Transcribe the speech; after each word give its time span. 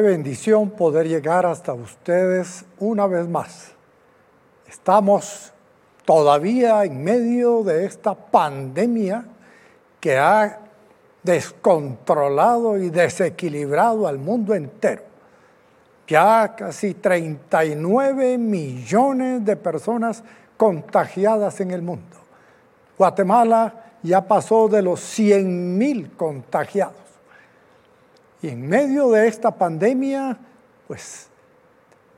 Bendición 0.00 0.70
poder 0.70 1.08
llegar 1.08 1.46
hasta 1.46 1.72
ustedes 1.72 2.64
una 2.78 3.06
vez 3.06 3.28
más. 3.28 3.72
Estamos 4.68 5.52
todavía 6.04 6.84
en 6.84 7.02
medio 7.02 7.62
de 7.62 7.84
esta 7.84 8.14
pandemia 8.14 9.24
que 10.00 10.16
ha 10.16 10.60
descontrolado 11.22 12.78
y 12.78 12.90
desequilibrado 12.90 14.06
al 14.06 14.18
mundo 14.18 14.54
entero. 14.54 15.02
Ya 16.06 16.54
casi 16.56 16.94
39 16.94 18.38
millones 18.38 19.44
de 19.44 19.56
personas 19.56 20.24
contagiadas 20.56 21.60
en 21.60 21.70
el 21.70 21.82
mundo. 21.82 22.16
Guatemala 22.98 23.92
ya 24.02 24.26
pasó 24.26 24.68
de 24.68 24.82
los 24.82 25.00
100 25.00 25.78
mil 25.78 26.10
contagiados. 26.16 26.94
Y 28.42 28.48
en 28.48 28.66
medio 28.66 29.10
de 29.10 29.28
esta 29.28 29.50
pandemia, 29.50 30.36
pues 30.86 31.28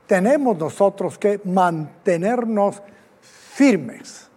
tenemos 0.06 0.56
nosotros 0.56 1.18
que 1.18 1.40
mantenernos 1.44 2.82
firmes 3.20 4.28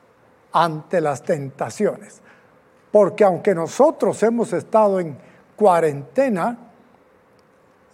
ante 0.52 1.02
las 1.02 1.22
tentaciones. 1.22 2.22
Porque 2.92 3.24
aunque 3.24 3.54
nosotros 3.54 4.22
hemos 4.24 4.54
estado 4.54 5.00
en 5.00 5.18
cuarentena 5.56 6.58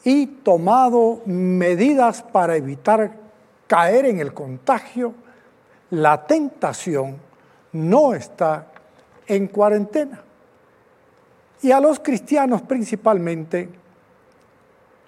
y 0.03 0.25
tomado 0.27 1.21
medidas 1.25 2.21
para 2.21 2.55
evitar 2.55 3.11
caer 3.67 4.05
en 4.05 4.19
el 4.19 4.33
contagio, 4.33 5.13
la 5.89 6.25
tentación 6.25 7.17
no 7.73 8.13
está 8.13 8.67
en 9.27 9.47
cuarentena. 9.47 10.21
Y 11.61 11.71
a 11.71 11.79
los 11.79 11.99
cristianos 11.99 12.61
principalmente 12.63 13.80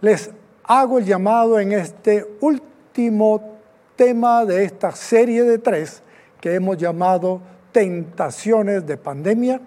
les 0.03 0.29
hago 0.65 0.99
el 0.99 1.05
llamado 1.05 1.57
en 1.57 1.71
este 1.71 2.27
último 2.41 3.57
tema 3.95 4.43
de 4.43 4.65
esta 4.65 4.91
serie 4.91 5.43
de 5.43 5.59
tres 5.59 6.03
que 6.41 6.55
hemos 6.55 6.77
llamado 6.77 7.39
tentaciones 7.71 8.85
de 8.85 8.97
pandemia 8.97 9.61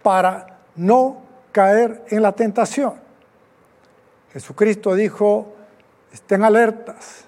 para 0.00 0.60
no 0.76 1.22
caer 1.50 2.04
en 2.08 2.22
la 2.22 2.30
tentación. 2.30 2.94
Jesucristo 4.32 4.94
dijo, 4.94 5.54
estén 6.12 6.44
alertas, 6.44 7.24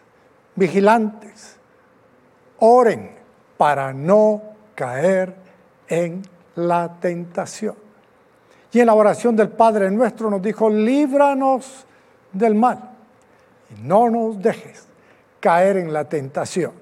vigilantes, 0.55 1.57
oren 2.61 3.11
para 3.57 3.93
no 3.93 4.41
caer 4.77 5.35
en 5.89 6.23
la 6.55 6.97
tentación. 7.01 7.75
Y 8.71 8.79
en 8.79 8.87
la 8.87 8.95
oración 8.95 9.35
del 9.35 9.49
Padre 9.49 9.91
nuestro 9.91 10.31
nos 10.31 10.41
dijo, 10.41 10.71
líbranos 10.71 11.89
del 12.33 12.55
mal 12.55 12.91
y 13.71 13.81
no 13.83 14.11
nos 14.11 14.41
dejes 14.41 14.87
caer 15.41 15.77
en 15.77 15.93
la 15.93 16.09
tentación. 16.09 16.73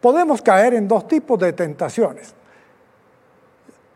Podemos 0.00 0.42
caer 0.42 0.74
en 0.74 0.88
dos 0.88 1.08
tipos 1.08 1.38
de 1.38 1.52
tentaciones. 1.52 2.34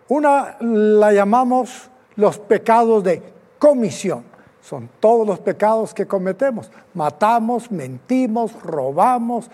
Una 0.08 0.56
la 0.60 1.12
llamamos 1.12 1.90
los 2.16 2.38
pecados 2.38 3.04
de 3.04 3.22
comisión. 3.58 4.24
Son 4.60 4.90
todos 5.00 5.26
los 5.26 5.38
pecados 5.38 5.94
que 5.94 6.06
cometemos. 6.06 6.70
Matamos, 6.94 7.70
mentimos, 7.70 8.60
robamos, 8.62 9.50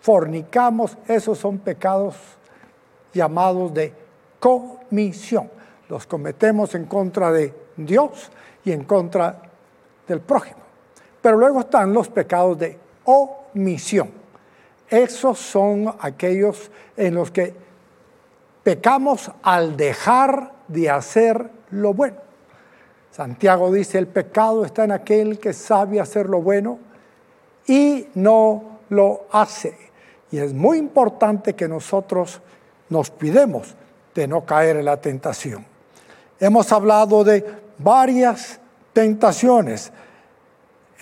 fornicamos. 0.00 0.96
Esos 1.08 1.38
son 1.38 1.58
pecados 1.58 2.16
llamados 3.12 3.72
de 3.72 3.92
comisión. 4.38 5.50
Los 5.88 6.06
cometemos 6.06 6.74
en 6.74 6.84
contra 6.84 7.32
de 7.32 7.54
Dios 7.76 8.30
y 8.64 8.72
en 8.72 8.84
contra 8.84 9.40
del 10.06 10.20
prójimo. 10.20 10.63
Pero 11.24 11.38
luego 11.38 11.60
están 11.60 11.94
los 11.94 12.10
pecados 12.10 12.58
de 12.58 12.78
omisión. 13.04 14.10
Esos 14.90 15.38
son 15.38 15.94
aquellos 15.98 16.70
en 16.98 17.14
los 17.14 17.30
que 17.30 17.54
pecamos 18.62 19.30
al 19.42 19.74
dejar 19.74 20.52
de 20.68 20.90
hacer 20.90 21.48
lo 21.70 21.94
bueno. 21.94 22.18
Santiago 23.10 23.72
dice, 23.72 23.96
el 23.96 24.06
pecado 24.06 24.66
está 24.66 24.84
en 24.84 24.92
aquel 24.92 25.38
que 25.38 25.54
sabe 25.54 25.98
hacer 25.98 26.28
lo 26.28 26.42
bueno 26.42 26.78
y 27.66 28.06
no 28.16 28.80
lo 28.90 29.22
hace. 29.32 29.78
Y 30.30 30.36
es 30.36 30.52
muy 30.52 30.76
importante 30.76 31.54
que 31.54 31.66
nosotros 31.66 32.42
nos 32.90 33.10
pidemos 33.10 33.74
de 34.14 34.28
no 34.28 34.44
caer 34.44 34.76
en 34.76 34.84
la 34.84 35.00
tentación. 35.00 35.64
Hemos 36.38 36.70
hablado 36.70 37.24
de 37.24 37.46
varias 37.78 38.60
tentaciones. 38.92 39.90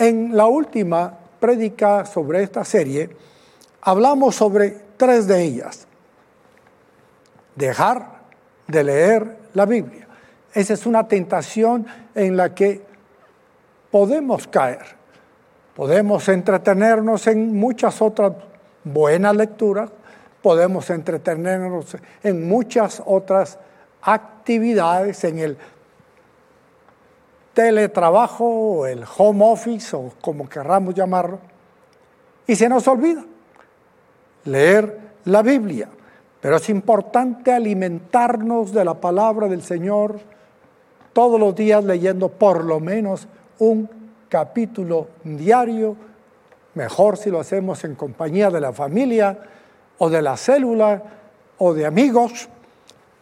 En 0.03 0.37
la 0.37 0.47
última 0.47 1.17
prédica 1.39 2.05
sobre 2.05 2.43
esta 2.43 2.65
serie, 2.65 3.09
hablamos 3.83 4.35
sobre 4.35 4.77
tres 4.97 5.29
de 5.29 5.41
ellas. 5.41 5.87
Dejar 7.55 8.19
de 8.67 8.83
leer 8.83 9.37
la 9.55 9.65
Biblia. 9.65 10.09
Esa 10.53 10.75
es 10.75 10.87
una 10.87 11.07
tentación 11.07 11.87
en 12.17 12.37
la 12.37 12.53
que 12.53 12.83
podemos 13.93 14.49
caer. 14.49 14.83
Podemos 15.77 16.29
entretenernos 16.29 17.29
en 17.29 17.55
muchas 17.55 18.03
otras 18.03 18.33
buenas 18.83 19.37
lecturas, 19.37 19.89
podemos 20.43 20.91
entretenernos 20.91 21.97
en 22.25 22.49
muchas 22.49 23.01
otras 23.07 23.57
actividades, 24.03 25.23
en 25.23 25.39
el 25.39 25.59
teletrabajo 27.55 28.45
o 28.45 28.87
el 28.87 29.05
home 29.17 29.45
office 29.45 29.95
o 29.97 30.13
como 30.21 30.49
querramos 30.49 30.95
llamarlo, 30.95 31.39
y 32.47 32.57
se 32.57 32.69
nos 32.69 32.87
olvida 32.89 33.25
leer 34.45 34.99
la 35.25 35.43
Biblia. 35.43 35.89
Pero 36.41 36.57
es 36.57 36.69
importante 36.69 37.53
alimentarnos 37.53 38.73
de 38.73 38.85
la 38.85 38.95
palabra 38.95 39.47
del 39.49 39.63
Señor 39.63 40.19
todos 41.13 41.39
los 41.39 41.55
días 41.55 41.85
leyendo 41.85 42.29
por 42.29 42.65
lo 42.65 42.81
menos 42.81 43.29
un 43.59 43.89
capítulo 44.29 45.09
diario, 45.23 45.95
mejor 46.75 47.17
si 47.17 47.31
lo 47.31 47.39
hacemos 47.39 47.85
en 47.85 47.95
compañía 47.95 48.51
de 48.51 48.61
la 48.61 48.73
familia, 48.73 49.39
o 49.99 50.11
de 50.11 50.21
la 50.21 50.37
célula 50.37 51.01
o 51.59 51.75
de 51.75 51.87
amigos. 51.87 52.49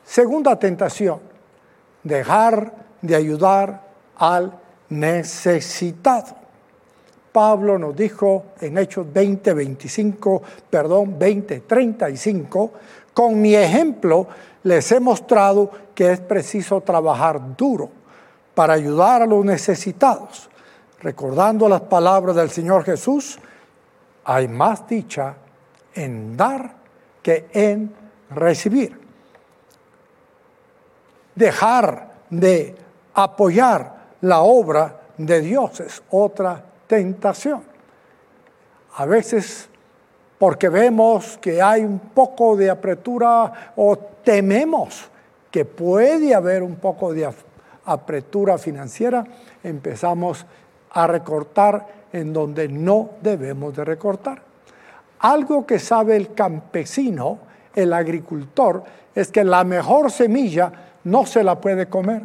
Segunda 0.02 0.58
tentación, 0.58 1.20
dejar 2.02 2.72
de 3.02 3.16
ayudar 3.16 3.89
al 4.20 4.52
necesitado. 4.90 6.36
Pablo 7.32 7.78
nos 7.78 7.96
dijo 7.96 8.44
en 8.60 8.78
Hechos 8.78 9.10
20, 9.12 9.54
25, 9.54 10.42
perdón, 10.68 11.18
20, 11.18 11.60
35, 11.60 12.72
con 13.14 13.40
mi 13.40 13.54
ejemplo 13.54 14.26
les 14.64 14.92
he 14.92 15.00
mostrado 15.00 15.70
que 15.94 16.12
es 16.12 16.20
preciso 16.20 16.80
trabajar 16.82 17.56
duro 17.56 17.88
para 18.54 18.74
ayudar 18.74 19.22
a 19.22 19.26
los 19.26 19.44
necesitados. 19.44 20.50
Recordando 21.00 21.68
las 21.68 21.82
palabras 21.82 22.36
del 22.36 22.50
Señor 22.50 22.84
Jesús, 22.84 23.38
hay 24.24 24.48
más 24.48 24.86
dicha 24.86 25.36
en 25.94 26.36
dar 26.36 26.74
que 27.22 27.48
en 27.52 27.94
recibir. 28.30 29.00
Dejar 31.34 32.10
de 32.28 32.76
apoyar 33.14 33.99
la 34.22 34.40
obra 34.40 35.00
de 35.16 35.40
Dios 35.40 35.80
es 35.80 36.02
otra 36.10 36.62
tentación. 36.86 37.62
A 38.96 39.06
veces 39.06 39.68
porque 40.38 40.70
vemos 40.70 41.36
que 41.38 41.60
hay 41.60 41.84
un 41.84 41.98
poco 41.98 42.56
de 42.56 42.70
apretura 42.70 43.72
o 43.76 43.96
tememos 43.98 45.10
que 45.50 45.66
puede 45.66 46.34
haber 46.34 46.62
un 46.62 46.76
poco 46.76 47.12
de 47.12 47.30
apretura 47.84 48.56
financiera, 48.56 49.22
empezamos 49.62 50.46
a 50.92 51.06
recortar 51.06 51.86
en 52.12 52.32
donde 52.32 52.68
no 52.68 53.10
debemos 53.20 53.76
de 53.76 53.84
recortar. 53.84 54.42
Algo 55.18 55.66
que 55.66 55.78
sabe 55.78 56.16
el 56.16 56.32
campesino, 56.32 57.38
el 57.74 57.92
agricultor, 57.92 58.82
es 59.14 59.30
que 59.30 59.44
la 59.44 59.64
mejor 59.64 60.10
semilla 60.10 60.72
no 61.04 61.26
se 61.26 61.44
la 61.44 61.60
puede 61.60 61.86
comer. 61.86 62.22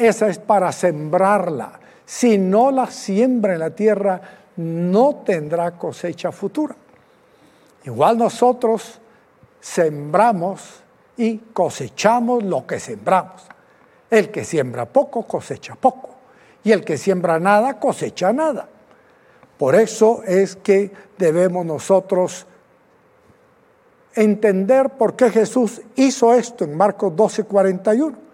Esa 0.00 0.28
es 0.28 0.38
para 0.38 0.72
sembrarla. 0.72 1.78
Si 2.06 2.38
no 2.38 2.70
la 2.70 2.86
siembra 2.86 3.52
en 3.52 3.58
la 3.58 3.68
tierra, 3.68 4.18
no 4.56 5.16
tendrá 5.26 5.72
cosecha 5.72 6.32
futura. 6.32 6.74
Igual 7.84 8.16
nosotros 8.16 8.98
sembramos 9.60 10.82
y 11.18 11.36
cosechamos 11.36 12.42
lo 12.42 12.66
que 12.66 12.80
sembramos. 12.80 13.42
El 14.08 14.30
que 14.30 14.42
siembra 14.42 14.86
poco 14.86 15.26
cosecha 15.26 15.74
poco 15.74 16.08
y 16.64 16.72
el 16.72 16.82
que 16.82 16.96
siembra 16.96 17.38
nada 17.38 17.78
cosecha 17.78 18.32
nada. 18.32 18.70
Por 19.58 19.74
eso 19.74 20.22
es 20.24 20.56
que 20.56 20.90
debemos 21.18 21.66
nosotros 21.66 22.46
entender 24.14 24.88
por 24.88 25.14
qué 25.14 25.28
Jesús 25.28 25.82
hizo 25.94 26.32
esto 26.32 26.64
en 26.64 26.74
Marcos 26.74 27.14
12, 27.14 27.44
41. 27.44 28.29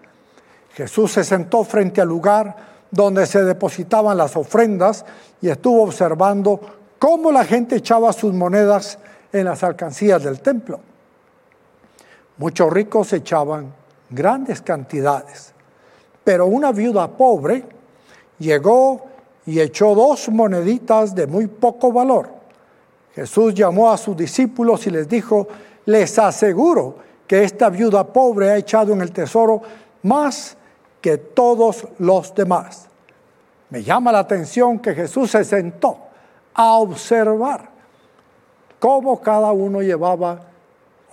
Jesús 0.77 1.13
se 1.13 1.23
sentó 1.23 1.63
frente 1.63 2.01
al 2.01 2.07
lugar 2.07 2.55
donde 2.91 3.25
se 3.25 3.43
depositaban 3.43 4.15
las 4.15 4.35
ofrendas 4.35 5.03
y 5.41 5.49
estuvo 5.49 5.81
observando 5.81 6.61
cómo 6.99 7.31
la 7.31 7.43
gente 7.45 7.77
echaba 7.77 8.13
sus 8.13 8.31
monedas 8.31 8.99
en 9.33 9.45
las 9.45 9.63
alcancías 9.63 10.23
del 10.23 10.39
templo. 10.39 10.79
Muchos 12.37 12.71
ricos 12.71 13.11
echaban 13.13 13.73
grandes 14.11 14.61
cantidades, 14.61 15.51
pero 16.23 16.45
una 16.45 16.71
viuda 16.71 17.07
pobre 17.07 17.65
llegó 18.37 19.03
y 19.47 19.59
echó 19.59 19.95
dos 19.95 20.29
moneditas 20.29 21.15
de 21.15 21.25
muy 21.25 21.47
poco 21.47 21.91
valor. 21.91 22.29
Jesús 23.15 23.55
llamó 23.55 23.89
a 23.91 23.97
sus 23.97 24.15
discípulos 24.15 24.85
y 24.85 24.91
les 24.91 25.09
dijo, 25.09 25.47
les 25.85 26.19
aseguro 26.19 26.97
que 27.25 27.43
esta 27.43 27.71
viuda 27.71 28.05
pobre 28.05 28.51
ha 28.51 28.57
echado 28.57 28.93
en 28.93 29.01
el 29.01 29.11
tesoro 29.11 29.63
más 30.03 30.55
que 31.01 31.17
todos 31.17 31.87
los 31.99 32.33
demás. 32.33 32.87
Me 33.69 33.83
llama 33.83 34.11
la 34.11 34.19
atención 34.19 34.79
que 34.79 34.93
Jesús 34.93 35.31
se 35.31 35.43
sentó 35.43 35.97
a 36.53 36.73
observar 36.73 37.69
cómo 38.79 39.21
cada 39.21 39.51
uno 39.51 39.81
llevaba 39.81 40.41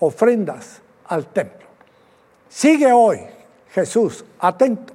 ofrendas 0.00 0.80
al 1.06 1.26
templo. 1.26 1.66
Sigue 2.48 2.92
hoy 2.92 3.20
Jesús 3.70 4.24
atento, 4.38 4.92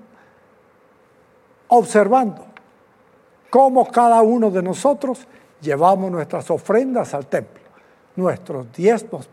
observando 1.68 2.45
cómo 3.50 3.85
cada 3.92 4.21
uno 4.21 4.50
de 4.50 4.63
nosotros 4.63 5.27
llevamos 5.62 6.09
nuestras 6.12 6.50
ofrendas 6.50 7.13
al 7.13 7.27
templo, 7.27 7.62
nuestros 8.15 8.71
diezmos 8.71 9.27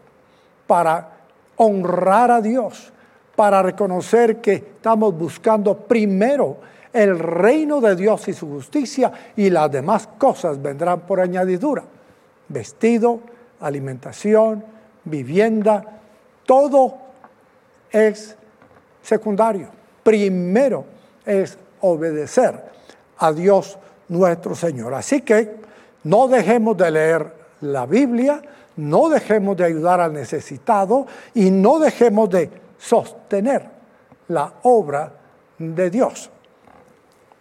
para 0.67 1.12
honrar 1.56 2.31
a 2.31 2.41
Dios, 2.41 2.93
para 3.37 3.62
reconocer 3.62 4.41
que 4.41 4.55
estamos 4.55 5.17
buscando 5.17 5.77
primero 5.77 6.56
el 6.93 7.19
reino 7.19 7.81
de 7.81 7.94
Dios 7.94 8.27
y 8.29 8.33
su 8.33 8.49
justicia 8.49 9.12
y 9.37 9.50
las 9.50 9.71
demás 9.71 10.09
cosas 10.19 10.61
vendrán 10.61 11.00
por 11.00 11.21
añadidura. 11.21 11.85
Vestido, 12.49 13.21
alimentación, 13.61 14.65
vivienda, 15.05 15.85
todo 16.47 16.97
es 17.91 18.35
secundario. 19.03 19.69
Primero 20.03 20.87
es 21.25 21.59
obedecer 21.81 22.65
a 23.19 23.33
Dios 23.33 23.79
nuestro 24.09 24.55
Señor. 24.55 24.94
Así 24.94 25.21
que 25.21 25.56
no 26.05 26.29
dejemos 26.29 26.77
de 26.79 26.91
leer 26.91 27.33
la 27.61 27.85
Biblia, 27.85 28.41
no 28.77 29.09
dejemos 29.09 29.56
de 29.56 29.65
ayudar 29.65 30.00
al 30.00 30.12
necesitado 30.12 31.06
y 31.35 31.50
no 31.50 31.79
dejemos 31.79 32.31
de 32.31 32.50
sostener 32.78 33.70
la 34.28 34.52
obra 34.62 35.12
de 35.58 35.90
Dios. 35.90 36.31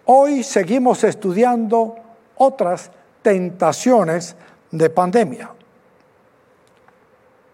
Hoy 0.05 0.43
seguimos 0.43 1.03
estudiando 1.03 1.95
otras 2.37 2.91
tentaciones 3.21 4.35
de 4.71 4.89
pandemia. 4.89 5.51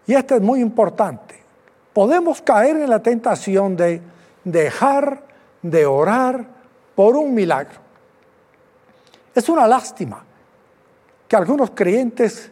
Y 0.06 0.14
esto 0.14 0.34
es 0.34 0.42
muy 0.42 0.60
importante. 0.60 1.40
Podemos 1.92 2.42
caer 2.42 2.76
en 2.76 2.90
la 2.90 3.02
tentación 3.02 3.76
de 3.76 4.02
dejar 4.44 5.22
de 5.62 5.86
orar 5.86 6.44
por 6.94 7.16
un 7.16 7.34
milagro. 7.34 7.80
Es 9.34 9.48
una 9.48 9.66
lástima 9.66 10.24
que 11.28 11.36
algunos 11.36 11.70
creyentes 11.70 12.50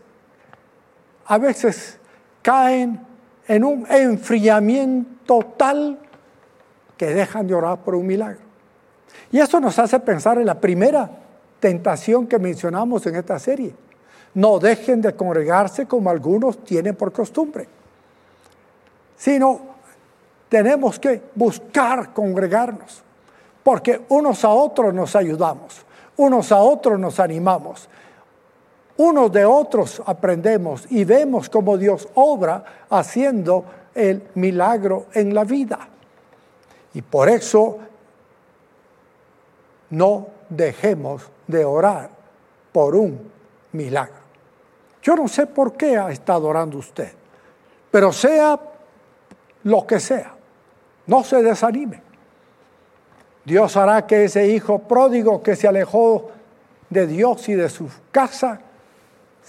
a 1.27 1.38
veces 1.38 1.99
caen 2.43 3.06
en 3.50 3.64
un 3.64 3.85
enfriamiento 3.91 5.41
tal 5.56 5.99
que 6.97 7.06
dejan 7.06 7.49
de 7.49 7.55
orar 7.55 7.79
por 7.79 7.97
un 7.97 8.06
milagro. 8.06 8.38
Y 9.32 9.41
eso 9.41 9.58
nos 9.58 9.76
hace 9.81 9.99
pensar 9.99 10.38
en 10.38 10.47
la 10.47 10.61
primera 10.61 11.11
tentación 11.58 12.29
que 12.29 12.38
mencionamos 12.38 13.05
en 13.06 13.17
esta 13.17 13.41
serie. 13.41 13.75
No 14.35 14.61
dejen 14.61 15.02
de 15.02 15.17
congregarse 15.17 15.87
como 15.87 16.11
algunos 16.11 16.62
tienen 16.62 16.94
por 16.94 17.12
costumbre, 17.12 17.67
sino 19.17 19.61
tenemos 20.49 21.00
que 21.00 21.20
buscar 21.35 22.12
congregarnos, 22.12 23.03
porque 23.64 24.03
unos 24.11 24.44
a 24.44 24.50
otros 24.50 24.94
nos 24.94 25.17
ayudamos, 25.17 25.85
unos 26.19 26.53
a 26.53 26.58
otros 26.58 27.00
nos 27.00 27.19
animamos, 27.19 27.88
unos 29.00 29.32
de 29.32 29.47
otros 29.47 30.02
aprendemos 30.05 30.87
y 30.91 31.05
vemos 31.05 31.49
cómo 31.49 31.79
Dios 31.79 32.06
obra 32.14 32.62
haciendo 32.91 33.64
el 33.94 34.29
milagro 34.35 35.06
en 35.14 35.35
la 35.35 35.44
vida. 35.44 35.88
Y 36.93 37.00
por 37.00 37.31
eso 37.31 37.79
no 39.88 40.26
dejemos 40.50 41.23
de 41.47 41.64
orar 41.64 42.11
por 42.73 42.94
un 42.94 43.32
milagro. 43.73 44.20
Yo 45.03 45.17
no 45.17 45.29
sé 45.29 45.46
por 45.46 45.73
qué 45.79 45.96
ha 45.96 46.11
estado 46.11 46.46
orando 46.46 46.76
usted, 46.76 47.11
pero 47.91 48.12
sea 48.12 48.61
lo 49.62 49.87
que 49.87 49.99
sea, 49.99 50.35
no 51.06 51.25
se 51.25 51.43
desanime. 51.43 52.03
Dios 53.46 53.79
hará 53.79 54.06
que 54.06 54.25
ese 54.25 54.46
hijo 54.49 54.81
pródigo 54.81 55.43
que 55.43 55.56
se 55.56 55.67
alejó 55.67 56.31
de 56.91 57.06
Dios 57.06 57.49
y 57.49 57.55
de 57.55 57.70
su 57.70 57.88
casa 58.12 58.61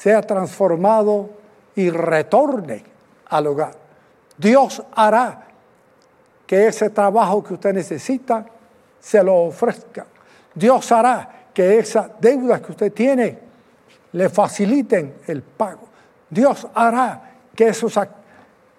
sea 0.01 0.23
transformado 0.23 1.29
y 1.75 1.91
retorne 1.91 2.83
al 3.27 3.45
hogar. 3.45 3.75
Dios 4.35 4.81
hará 4.95 5.45
que 6.47 6.65
ese 6.65 6.89
trabajo 6.89 7.43
que 7.43 7.53
usted 7.53 7.71
necesita 7.71 8.47
se 8.99 9.23
lo 9.23 9.43
ofrezca. 9.43 10.07
Dios 10.55 10.91
hará 10.91 11.43
que 11.53 11.77
esa 11.77 12.09
deuda 12.19 12.59
que 12.59 12.71
usted 12.71 12.91
tiene 12.91 13.37
le 14.13 14.29
faciliten 14.29 15.17
el 15.27 15.43
pago. 15.43 15.87
Dios 16.27 16.65
hará 16.73 17.33
que 17.55 17.67
esos 17.67 17.99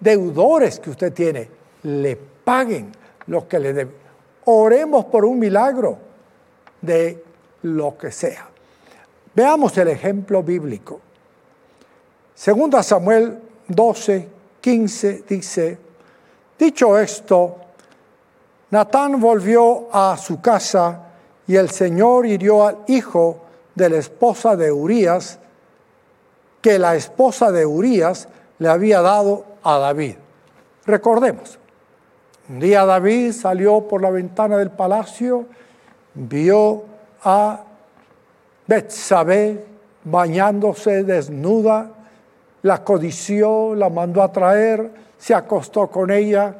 deudores 0.01 0.77
que 0.81 0.89
usted 0.89 1.13
tiene 1.13 1.49
le 1.83 2.17
paguen 2.17 2.91
lo 3.27 3.47
que 3.47 3.59
le 3.59 3.71
deben. 3.71 3.95
Oremos 4.43 5.05
por 5.05 5.23
un 5.23 5.39
milagro 5.39 5.97
de 6.81 7.23
lo 7.61 7.97
que 7.97 8.11
sea. 8.11 8.49
Veamos 9.33 9.77
el 9.77 9.87
ejemplo 9.87 10.43
bíblico. 10.43 10.99
Segunda 12.35 12.81
Samuel 12.81 13.39
12, 13.67 14.29
15 14.59 15.23
dice, 15.27 15.77
dicho 16.57 16.97
esto, 16.97 17.57
Natán 18.71 19.19
volvió 19.19 19.87
a 19.91 20.17
su 20.17 20.41
casa 20.41 20.99
y 21.45 21.55
el 21.55 21.69
Señor 21.69 22.25
hirió 22.25 22.65
al 22.65 22.79
hijo 22.87 23.39
de 23.75 23.89
la 23.89 23.97
esposa 23.97 24.55
de 24.55 24.71
Urías, 24.71 25.39
que 26.61 26.79
la 26.79 26.95
esposa 26.95 27.51
de 27.51 27.65
Urías 27.65 28.27
le 28.57 28.69
había 28.69 29.01
dado 29.01 29.45
a 29.63 29.77
David. 29.77 30.15
Recordemos, 30.85 31.59
un 32.49 32.59
día 32.59 32.85
David 32.85 33.31
salió 33.33 33.87
por 33.87 34.01
la 34.01 34.09
ventana 34.09 34.57
del 34.57 34.71
palacio, 34.71 35.45
vio 36.13 36.83
a 37.23 37.63
Betsabé 38.67 39.65
bañándose 40.03 41.03
desnuda, 41.03 41.91
la 42.63 42.83
codició, 42.83 43.75
la 43.75 43.89
mandó 43.89 44.23
a 44.23 44.31
traer, 44.31 44.91
se 45.17 45.35
acostó 45.35 45.87
con 45.87 46.11
ella, 46.11 46.55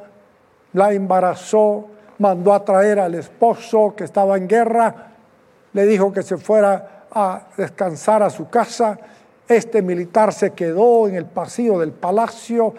la 0.74 0.92
embarazó, 0.92 1.86
mandó 2.18 2.52
a 2.52 2.64
traer 2.64 3.00
al 3.00 3.14
esposo 3.14 3.94
que 3.96 4.04
estaba 4.04 4.36
en 4.36 4.46
guerra, 4.46 5.12
le 5.72 5.86
dijo 5.86 6.12
que 6.12 6.22
se 6.22 6.36
fuera 6.36 7.06
a 7.10 7.48
descansar 7.56 8.22
a 8.22 8.30
su 8.30 8.48
casa. 8.48 8.98
Este 9.48 9.82
militar 9.82 10.32
se 10.32 10.52
quedó 10.52 11.08
en 11.08 11.16
el 11.16 11.26
pasillo 11.26 11.78
del 11.78 11.92
palacio, 11.92 12.74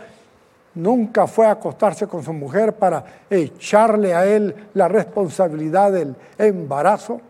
nunca 0.76 1.26
fue 1.26 1.48
a 1.48 1.52
acostarse 1.52 2.08
con 2.08 2.24
su 2.24 2.34
mujer 2.34 2.74
para 2.74 3.04
echarle 3.30 4.14
a 4.14 4.26
él 4.26 4.70
la 4.74 4.88
responsabilidad 4.88 5.92
del 5.92 6.16
embarazo. 6.38 7.22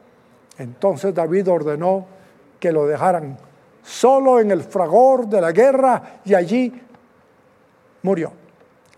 Entonces 0.57 1.13
David 1.13 1.49
ordenó 1.49 2.05
que 2.59 2.71
lo 2.71 2.85
dejaran 2.85 3.37
solo 3.85 4.39
en 4.39 4.51
el 4.51 4.63
fragor 4.63 5.27
de 5.27 5.39
la 5.39 5.51
guerra 5.51 6.19
y 6.25 6.33
allí 6.33 6.81
murió. 8.01 8.31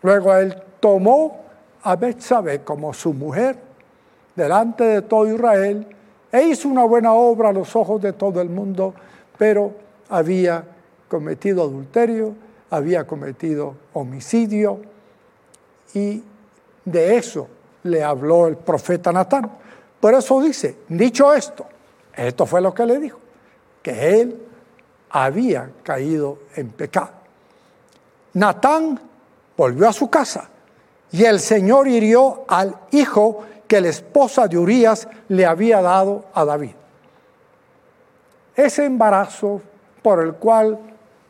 Luego 0.01 0.33
él 0.35 0.55
tomó 0.79 1.41
a 1.83 1.95
Betsabé 1.95 2.61
como 2.63 2.93
su 2.93 3.13
mujer 3.13 3.57
delante 4.35 4.83
de 4.83 5.01
todo 5.01 5.27
Israel 5.27 5.85
e 6.31 6.43
hizo 6.43 6.69
una 6.69 6.83
buena 6.83 7.13
obra 7.13 7.49
a 7.49 7.53
los 7.53 7.75
ojos 7.75 8.01
de 8.01 8.13
todo 8.13 8.41
el 8.41 8.49
mundo, 8.49 8.93
pero 9.37 9.73
había 10.09 10.63
cometido 11.09 11.63
adulterio, 11.63 12.35
había 12.69 13.05
cometido 13.05 13.75
homicidio 13.93 14.79
y 15.93 16.23
de 16.85 17.17
eso 17.17 17.47
le 17.83 18.03
habló 18.03 18.47
el 18.47 18.55
profeta 18.55 19.11
Natán. 19.11 19.51
Por 19.99 20.13
eso 20.13 20.41
dice, 20.41 20.77
dicho 20.87 21.33
esto, 21.33 21.65
esto 22.15 22.45
fue 22.45 22.61
lo 22.61 22.73
que 22.73 22.85
le 22.85 22.99
dijo, 22.99 23.19
que 23.81 24.21
él 24.21 24.46
había 25.09 25.71
caído 25.83 26.39
en 26.55 26.69
pecado. 26.69 27.11
Natán 28.33 28.99
volvió 29.55 29.89
a 29.89 29.93
su 29.93 30.09
casa 30.09 30.49
y 31.11 31.23
el 31.23 31.39
Señor 31.39 31.87
hirió 31.87 32.45
al 32.47 32.75
hijo 32.91 33.43
que 33.67 33.81
la 33.81 33.89
esposa 33.89 34.47
de 34.47 34.57
Urías 34.57 35.07
le 35.29 35.45
había 35.45 35.81
dado 35.81 36.25
a 36.33 36.45
David. 36.45 36.71
Ese 38.55 38.85
embarazo 38.85 39.61
por 40.01 40.23
el 40.23 40.33
cual 40.33 40.79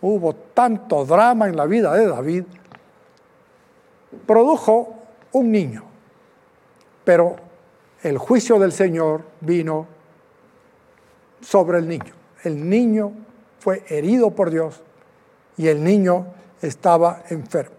hubo 0.02 0.34
tanto 0.34 1.06
drama 1.06 1.48
en 1.48 1.56
la 1.56 1.66
vida 1.66 1.94
de 1.94 2.08
David, 2.08 2.44
produjo 4.26 4.94
un 5.34 5.52
niño, 5.52 5.84
pero 7.04 7.36
el 8.04 8.18
juicio 8.18 8.60
del 8.60 8.72
Señor 8.72 9.24
vino 9.42 9.88
sobre 11.42 11.80
el 11.80 11.88
niño. 11.88 12.14
El 12.44 12.70
niño 12.70 13.12
fue 13.68 13.84
herido 13.90 14.32
por 14.32 14.50
Dios 14.50 14.82
y 15.58 15.68
el 15.68 15.84
niño 15.84 16.28
estaba 16.62 17.24
enfermo. 17.28 17.76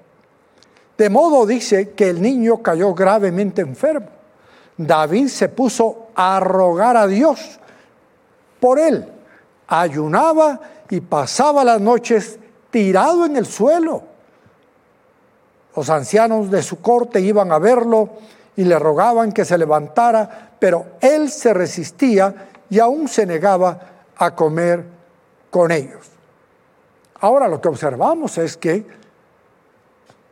De 0.99 1.09
modo 1.09 1.47
dice 1.47 1.93
que 1.93 2.11
el 2.11 2.21
niño 2.21 2.63
cayó 2.63 2.93
gravemente 2.93 3.63
enfermo. 3.63 4.09
David 4.77 5.29
se 5.29 5.49
puso 5.49 6.09
a 6.15 6.41
rogar 6.41 6.99
a 6.99 7.07
Dios 7.07 7.59
por 8.61 8.79
él. 8.79 9.11
Ayunaba 9.67 10.61
y 10.91 11.01
pasaba 11.01 11.65
las 11.65 11.81
noches 11.81 12.39
tirado 12.71 13.25
en 13.25 13.39
el 13.39 13.47
suelo. 13.47 14.03
Los 15.75 15.89
ancianos 15.89 16.51
de 16.51 16.63
su 16.63 16.83
corte 16.83 17.19
iban 17.19 17.51
a 17.51 17.59
verlo 17.59 18.11
y 18.57 18.65
le 18.65 18.79
rogaban 18.79 19.33
que 19.33 19.47
se 19.47 19.57
levantara, 19.57 20.51
pero 20.59 20.85
él 21.01 21.31
se 21.31 21.55
resistía 21.55 22.51
y 22.69 22.79
aún 22.79 23.09
se 23.09 23.25
negaba 23.25 23.81
a 24.19 24.35
comer 24.35 24.98
con 25.51 25.71
ellos. 25.73 26.11
Ahora 27.21 27.49
lo 27.49 27.61
que 27.61 27.69
observamos 27.69 28.39
es 28.39 28.57
que 28.57 28.87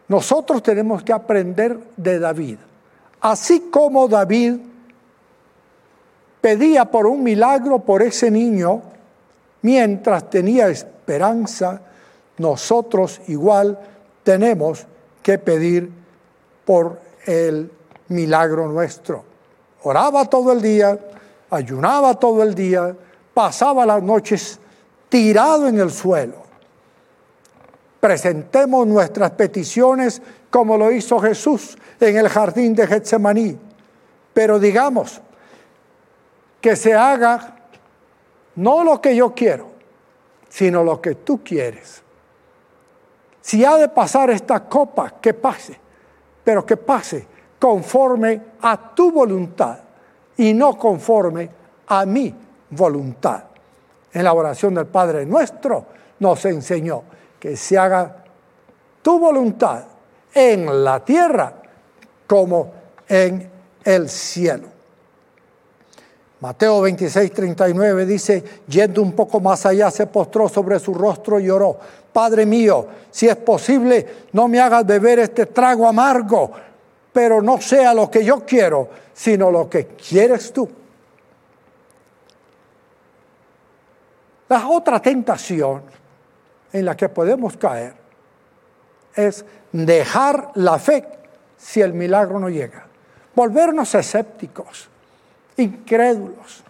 nosotros 0.09 0.63
tenemos 0.63 1.03
que 1.03 1.13
aprender 1.13 1.79
de 1.97 2.19
David. 2.19 2.59
Así 3.21 3.69
como 3.71 4.07
David 4.07 4.57
pedía 6.41 6.85
por 6.85 7.07
un 7.07 7.25
milagro 7.25 7.81
por 7.81 8.03
ese 8.03 8.31
niño, 8.31 8.83
mientras 9.63 10.31
tenía 10.31 10.69
esperanza, 10.69 11.81
nosotros 12.39 13.21
igual 13.27 13.79
tenemos 14.23 14.87
que 15.23 15.39
pedir 15.39 15.91
por 16.65 17.01
el 17.25 17.71
milagro 18.09 18.69
nuestro. 18.69 19.25
Oraba 19.83 20.25
todo 20.27 20.53
el 20.53 20.63
día, 20.63 20.99
ayunaba 21.51 22.15
todo 22.15 22.43
el 22.45 22.55
día, 22.55 22.95
pasaba 23.35 23.85
las 23.85 24.03
noches 24.03 24.61
tirado 25.09 25.69
en 25.69 25.79
el 25.81 25.91
suelo 25.91 26.47
presentemos 28.07 28.87
nuestras 28.87 29.33
peticiones 29.33 30.23
como 30.49 30.79
lo 30.79 30.93
hizo 30.93 31.19
Jesús 31.19 31.77
en 31.99 32.17
el 32.17 32.29
jardín 32.29 32.73
de 32.73 32.87
Getsemaní. 32.87 33.59
Pero 34.33 34.61
digamos 34.61 35.21
que 36.61 36.77
se 36.77 36.95
haga 36.95 37.57
no 38.55 38.85
lo 38.85 39.01
que 39.01 39.17
yo 39.17 39.35
quiero, 39.35 39.71
sino 40.49 40.85
lo 40.85 41.01
que 41.01 41.17
tú 41.17 41.43
quieres. 41.43 42.01
Si 43.41 43.65
ha 43.65 43.77
de 43.77 43.89
pasar 43.89 44.31
esta 44.31 44.61
copa, 44.61 45.15
que 45.21 45.35
pase, 45.35 45.77
pero 46.45 46.65
que 46.65 46.77
pase 46.77 47.27
conforme 47.59 48.41
a 48.61 48.95
tu 48.95 49.11
voluntad 49.11 49.79
y 50.37 50.55
no 50.55 50.79
conforme 50.79 51.51
a 51.89 52.07
mi 52.07 52.33
voluntad. 52.71 53.56
En 54.17 54.25
la 54.25 54.33
oración 54.33 54.73
del 54.73 54.87
Padre 54.87 55.27
nuestro 55.27 55.85
nos 56.21 56.43
enseñó 56.47 57.03
que 57.39 57.55
se 57.55 57.77
haga 57.77 58.25
tu 59.03 59.19
voluntad 59.19 59.85
en 60.33 60.83
la 60.83 61.05
tierra 61.05 61.53
como 62.27 62.73
en 63.07 63.51
el 63.85 64.09
cielo. 64.09 64.69
Mateo 66.41 66.81
26, 66.81 67.31
39 67.31 68.07
dice, 68.07 68.43
yendo 68.67 69.03
un 69.03 69.13
poco 69.13 69.39
más 69.39 69.67
allá, 69.67 69.91
se 69.91 70.07
postró 70.07 70.49
sobre 70.49 70.79
su 70.79 70.95
rostro 70.95 71.39
y 71.39 71.45
lloró. 71.45 71.79
Padre 72.11 72.47
mío, 72.47 72.87
si 73.11 73.29
es 73.29 73.37
posible, 73.37 74.07
no 74.33 74.49
me 74.49 74.61
hagas 74.61 74.87
beber 74.87 75.19
este 75.19 75.45
trago 75.45 75.87
amargo, 75.87 76.53
pero 77.13 77.43
no 77.43 77.61
sea 77.61 77.93
lo 77.93 78.11
que 78.11 78.25
yo 78.25 78.47
quiero, 78.47 78.89
sino 79.13 79.51
lo 79.51 79.69
que 79.69 79.89
quieres 79.89 80.55
tú. 80.55 80.67
La 84.49 84.69
otra 84.69 85.01
tentación 85.01 85.83
en 86.73 86.85
la 86.85 86.97
que 86.97 87.09
podemos 87.09 87.57
caer 87.57 87.95
es 89.15 89.45
dejar 89.73 90.51
la 90.55 90.79
fe 90.79 91.05
si 91.57 91.81
el 91.81 91.93
milagro 91.93 92.39
no 92.39 92.49
llega. 92.49 92.87
Volvernos 93.35 93.95
escépticos, 93.95 94.89
incrédulos. 95.57 96.63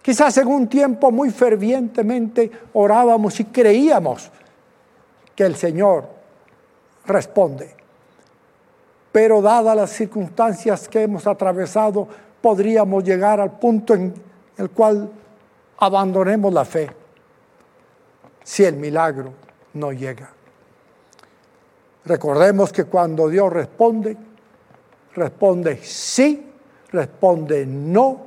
Quizás 0.00 0.38
en 0.38 0.48
un 0.48 0.68
tiempo 0.68 1.10
muy 1.10 1.30
fervientemente 1.30 2.50
orábamos 2.72 3.38
y 3.40 3.44
creíamos 3.44 4.30
que 5.36 5.44
el 5.44 5.56
Señor 5.56 6.08
responde. 7.04 7.76
Pero 9.12 9.42
dadas 9.42 9.76
las 9.76 9.90
circunstancias 9.90 10.88
que 10.88 11.02
hemos 11.02 11.26
atravesado, 11.26 12.08
podríamos 12.40 13.04
llegar 13.04 13.40
al 13.40 13.58
punto 13.58 13.94
en 13.94 14.14
el 14.56 14.70
cual 14.70 15.10
abandonemos 15.78 16.52
la 16.52 16.64
fe 16.64 16.90
si 18.42 18.64
el 18.64 18.76
milagro 18.76 19.32
no 19.74 19.92
llega. 19.92 20.30
Recordemos 22.04 22.72
que 22.72 22.84
cuando 22.84 23.28
Dios 23.28 23.52
responde, 23.52 24.16
responde 25.14 25.78
sí, 25.82 26.50
responde 26.90 27.66
no 27.66 28.26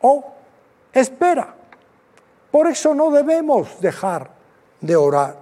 o 0.00 0.24
espera. 0.92 1.54
Por 2.50 2.66
eso 2.66 2.94
no 2.94 3.10
debemos 3.10 3.80
dejar 3.80 4.30
de 4.80 4.96
orar 4.96 5.36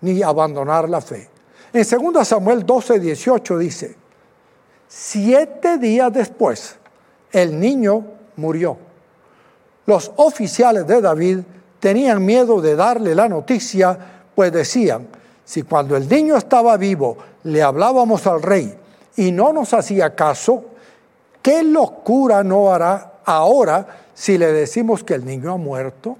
ni 0.00 0.22
abandonar 0.22 0.88
la 0.88 1.00
fe. 1.00 1.30
En 1.72 2.12
2 2.12 2.28
Samuel 2.28 2.66
12, 2.66 3.00
18 3.00 3.58
dice, 3.58 3.96
siete 4.88 5.78
días 5.78 6.12
después 6.12 6.76
el 7.32 7.58
niño 7.58 8.04
murió. 8.36 8.76
Los 9.86 10.12
oficiales 10.16 10.86
de 10.86 11.00
David 11.00 11.40
tenían 11.80 12.24
miedo 12.24 12.60
de 12.60 12.76
darle 12.76 13.14
la 13.14 13.28
noticia, 13.28 13.98
pues 14.34 14.52
decían, 14.52 15.06
si 15.44 15.62
cuando 15.62 15.96
el 15.96 16.08
niño 16.08 16.36
estaba 16.36 16.76
vivo 16.76 17.18
le 17.44 17.62
hablábamos 17.62 18.26
al 18.26 18.42
rey 18.42 18.74
y 19.16 19.30
no 19.30 19.52
nos 19.52 19.74
hacía 19.74 20.14
caso, 20.14 20.64
¿qué 21.42 21.62
locura 21.62 22.42
no 22.42 22.72
hará 22.72 23.20
ahora 23.24 23.86
si 24.14 24.38
le 24.38 24.52
decimos 24.52 25.04
que 25.04 25.14
el 25.14 25.24
niño 25.26 25.52
ha 25.52 25.58
muerto? 25.58 26.16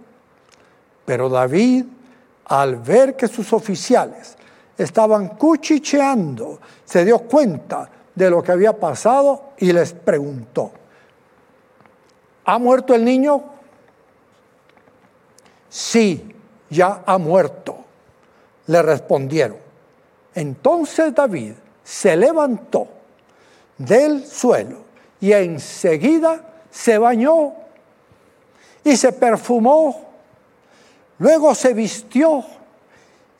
Pero 1.06 1.30
David, 1.30 1.86
al 2.46 2.76
ver 2.76 3.16
que 3.16 3.28
sus 3.28 3.52
oficiales 3.54 4.36
estaban 4.76 5.28
cuchicheando, 5.28 6.60
se 6.84 7.04
dio 7.04 7.20
cuenta 7.20 7.88
de 8.14 8.28
lo 8.28 8.42
que 8.42 8.52
había 8.52 8.78
pasado 8.78 9.52
y 9.58 9.72
les 9.72 9.92
preguntó, 9.94 10.70
¿ha 12.44 12.58
muerto 12.58 12.94
el 12.94 13.04
niño? 13.04 13.53
Sí, 15.74 16.32
ya 16.70 17.02
ha 17.04 17.18
muerto, 17.18 17.78
le 18.68 18.80
respondieron. 18.80 19.56
Entonces 20.32 21.12
David 21.12 21.54
se 21.82 22.16
levantó 22.16 22.86
del 23.76 24.24
suelo 24.24 24.84
y 25.20 25.32
enseguida 25.32 26.40
se 26.70 26.96
bañó 26.96 27.54
y 28.84 28.96
se 28.96 29.12
perfumó, 29.12 30.10
luego 31.18 31.52
se 31.56 31.74
vistió 31.74 32.44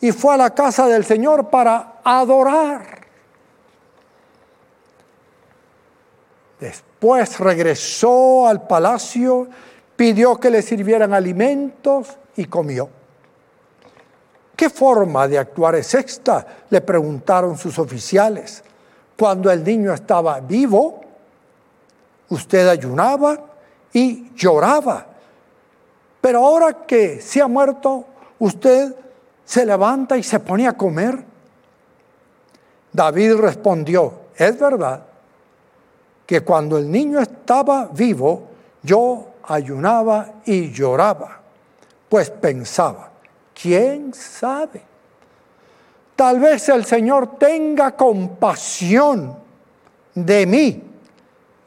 y 0.01 0.11
fue 0.11 0.35
a 0.35 0.39
la 0.39 0.51
casa 0.51 0.89
del 0.89 1.05
Señor 1.05 1.51
para 1.51 2.01
adorar. 2.03 3.07
Después 6.59 7.39
regresó 7.39 8.49
al 8.49 8.67
palacio, 8.67 9.47
pidió 9.95 10.41
que 10.41 10.51
le 10.51 10.63
sirvieran 10.63 11.15
alimentos 11.15 12.19
y 12.37 12.45
comió. 12.47 12.89
¿Qué 14.57 14.71
forma 14.71 15.27
de 15.27 15.39
actuar 15.39 15.75
es 15.75 15.95
esta? 15.95 16.47
Le 16.71 16.81
preguntaron 16.81 17.59
sus 17.59 17.79
oficiales. 17.79 18.63
Cuando 19.19 19.51
el 19.51 19.65
niño 19.65 19.93
estaba 19.93 20.39
vivo, 20.41 21.01
usted 22.29 22.69
ayunaba 22.69 23.39
y 23.93 24.33
lloraba. 24.35 25.07
Pero 26.21 26.47
ahora 26.47 26.87
que 26.87 27.21
se 27.21 27.43
ha 27.43 27.49
muerto, 27.49 28.07
usted 28.39 28.95
se 29.45 29.67
levanta 29.67 30.17
y 30.17 30.23
se 30.23 30.41
pone 30.41 30.67
a 30.69 30.77
comer. 30.77 31.23
David 32.93 33.35
respondió, 33.35 34.21
es 34.37 34.59
verdad 34.59 35.05
que 36.27 36.43
cuando 36.43 36.79
el 36.79 36.91
niño 36.91 37.21
estaba 37.21 37.89
vivo, 37.93 38.49
yo 38.83 39.27
ayunaba 39.43 40.35
y 40.45 40.71
lloraba 40.71 41.44
pues 42.15 42.31
pensaba, 42.31 43.11
¿quién 43.61 44.15
sabe? 44.15 44.81
Tal 46.15 46.39
vez 46.39 46.69
el 46.69 46.85
Señor 46.85 47.41
tenga 47.41 47.97
compasión 47.97 49.37
de 50.15 50.47
mí 50.47 50.83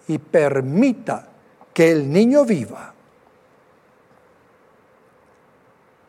y 0.07 0.17
permita 0.17 1.27
que 1.73 1.91
el 1.91 2.09
niño 2.09 2.45
viva. 2.45 2.93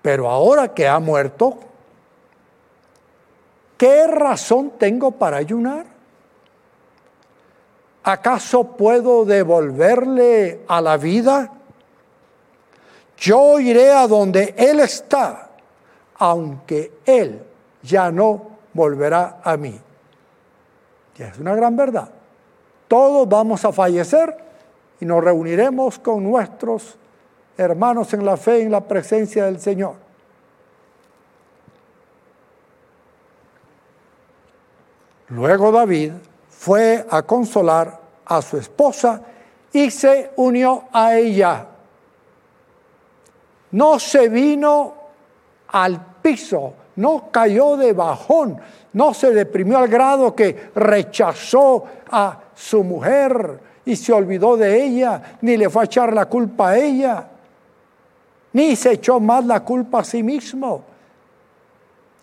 Pero 0.02 0.30
ahora 0.30 0.73
que 0.73 0.87
ha 0.87 1.00
muerto, 1.00 1.59
¿qué 3.76 4.07
razón 4.07 4.75
tengo 4.78 5.11
para 5.11 5.38
ayunar? 5.38 5.85
¿Acaso 8.04 8.62
puedo 8.76 9.25
devolverle 9.25 10.61
a 10.68 10.80
la 10.80 10.97
vida? 10.97 11.57
Yo 13.20 13.58
iré 13.58 13.92
a 13.92 14.06
donde 14.06 14.54
Él 14.56 14.80
está, 14.80 15.50
aunque 16.18 17.00
Él 17.04 17.42
ya 17.82 18.10
no 18.10 18.58
volverá 18.72 19.40
a 19.42 19.56
mí. 19.56 19.78
Y 21.18 21.22
es 21.22 21.38
una 21.38 21.54
gran 21.54 21.76
verdad. 21.76 22.08
Todos 22.87 23.28
vamos 23.28 23.64
a 23.64 23.72
fallecer 23.72 24.37
y 25.00 25.04
nos 25.04 25.22
reuniremos 25.22 25.98
con 25.98 26.22
nuestros 26.22 26.96
hermanos 27.56 28.14
en 28.14 28.25
la 28.25 28.37
fe, 28.37 28.62
en 28.62 28.70
la 28.70 28.80
presencia 28.80 29.46
del 29.46 29.60
Señor. 29.60 29.94
Luego 35.28 35.72
David 35.72 36.12
fue 36.48 37.04
a 37.10 37.22
consolar 37.22 38.00
a 38.25 38.40
su 38.40 38.56
esposa 38.56 39.22
y 39.72 39.90
se 39.90 40.30
unió 40.37 40.84
a 40.92 41.16
ella. 41.16 41.66
No 43.72 43.98
se 43.98 44.28
vino 44.28 44.94
al 45.68 46.00
piso, 46.22 46.75
no 46.96 47.30
cayó 47.30 47.76
de 47.76 47.92
bajón, 47.92 48.58
no 48.92 49.14
se 49.14 49.32
deprimió 49.32 49.78
al 49.78 49.88
grado 49.88 50.34
que 50.34 50.70
rechazó 50.75 51.84
a 52.10 52.38
su 52.54 52.82
mujer 52.82 53.60
y 53.84 53.96
se 53.96 54.12
olvidó 54.12 54.56
de 54.56 54.84
ella, 54.84 55.38
ni 55.42 55.56
le 55.56 55.70
fue 55.70 55.82
a 55.82 55.84
echar 55.84 56.12
la 56.12 56.26
culpa 56.26 56.70
a 56.70 56.78
ella, 56.78 57.26
ni 58.52 58.76
se 58.76 58.92
echó 58.92 59.20
más 59.20 59.44
la 59.44 59.60
culpa 59.60 60.00
a 60.00 60.04
sí 60.04 60.22
mismo. 60.22 60.82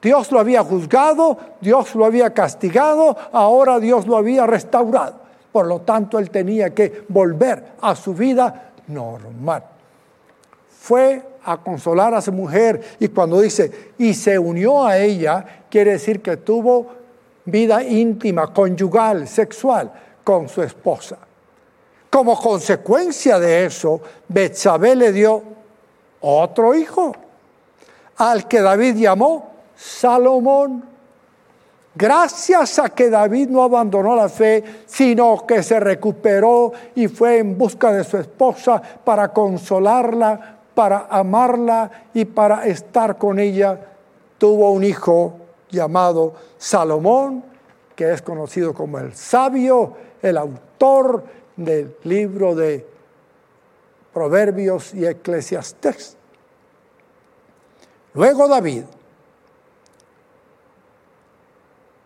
Dios 0.01 0.31
lo 0.31 0.39
había 0.39 0.63
juzgado, 0.63 1.37
Dios 1.61 1.95
lo 1.95 2.05
había 2.05 2.31
castigado, 2.31 3.17
ahora 3.31 3.79
Dios 3.79 4.05
lo 4.05 4.17
había 4.17 4.45
restaurado. 4.45 5.15
Por 5.51 5.65
lo 5.65 5.81
tanto, 5.81 6.19
él 6.19 6.29
tenía 6.29 6.75
que 6.75 7.05
volver 7.07 7.73
a 7.81 7.95
su 7.95 8.13
vida 8.13 8.73
normal. 8.87 9.63
Fue 10.79 11.23
a 11.45 11.57
consolar 11.57 12.13
a 12.13 12.21
su 12.21 12.31
mujer 12.31 12.81
y 12.99 13.07
cuando 13.09 13.39
dice, 13.39 13.93
y 13.97 14.13
se 14.13 14.37
unió 14.39 14.85
a 14.85 14.97
ella, 14.97 15.63
quiere 15.69 15.91
decir 15.91 16.21
que 16.21 16.37
tuvo 16.37 16.87
vida 17.45 17.83
íntima, 17.83 18.51
conyugal, 18.51 19.27
sexual 19.27 19.91
con 20.23 20.49
su 20.49 20.63
esposa. 20.63 21.17
Como 22.09 22.39
consecuencia 22.39 23.39
de 23.39 23.65
eso, 23.65 24.01
Betsabé 24.27 24.95
le 24.95 25.11
dio 25.11 25.43
otro 26.21 26.73
hijo, 26.73 27.13
al 28.17 28.47
que 28.47 28.61
David 28.61 28.95
llamó 28.95 29.51
Salomón. 29.75 30.83
Gracias 31.93 32.79
a 32.79 32.89
que 32.89 33.09
David 33.09 33.49
no 33.49 33.63
abandonó 33.63 34.15
la 34.15 34.27
fe, 34.27 34.63
sino 34.85 35.45
que 35.45 35.63
se 35.63 35.79
recuperó 35.79 36.73
y 36.95 37.07
fue 37.07 37.37
en 37.37 37.57
busca 37.57 37.91
de 37.93 38.03
su 38.03 38.17
esposa 38.17 38.81
para 39.03 39.31
consolarla, 39.31 40.54
para 40.75 41.07
amarla 41.09 41.89
y 42.13 42.25
para 42.25 42.67
estar 42.67 43.17
con 43.17 43.39
ella, 43.39 43.79
tuvo 44.37 44.71
un 44.71 44.83
hijo 44.83 45.37
llamado 45.71 46.33
Salomón, 46.57 47.43
que 47.95 48.11
es 48.11 48.21
conocido 48.21 48.73
como 48.73 48.99
el 48.99 49.15
sabio, 49.15 49.93
el 50.21 50.37
autor 50.37 51.23
del 51.55 51.95
libro 52.03 52.53
de 52.53 52.85
Proverbios 54.13 54.93
y 54.93 55.05
Eclesiastés. 55.05 56.17
Luego 58.13 58.47
David, 58.47 58.83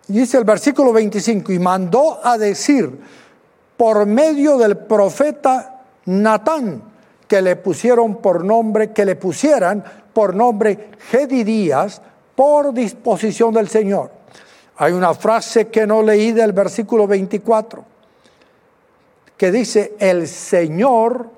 dice 0.07 0.37
el 0.37 0.43
versículo 0.43 0.93
25, 0.93 1.51
y 1.51 1.59
mandó 1.59 2.19
a 2.23 2.37
decir 2.37 2.99
por 3.77 4.05
medio 4.05 4.57
del 4.57 4.77
profeta 4.77 5.83
Natán, 6.05 6.88
que 7.29 7.41
le 7.43 7.55
pusieron 7.55 8.15
por 8.15 8.43
nombre, 8.43 8.91
que 8.91 9.05
le 9.05 9.15
pusieran 9.15 9.83
por 10.11 10.33
nombre 10.35 10.89
Gedidías 11.11 12.01
por 12.35 12.73
disposición 12.73 13.53
del 13.53 13.69
Señor. 13.69 14.11
Hay 14.77 14.93
una 14.93 15.13
frase 15.13 15.67
que 15.67 15.85
no 15.85 16.01
leí 16.01 16.31
del 16.31 16.53
versículo 16.53 17.05
24 17.05 17.85
que 19.37 19.51
dice, 19.51 19.93
el 19.99 20.27
Señor 20.27 21.29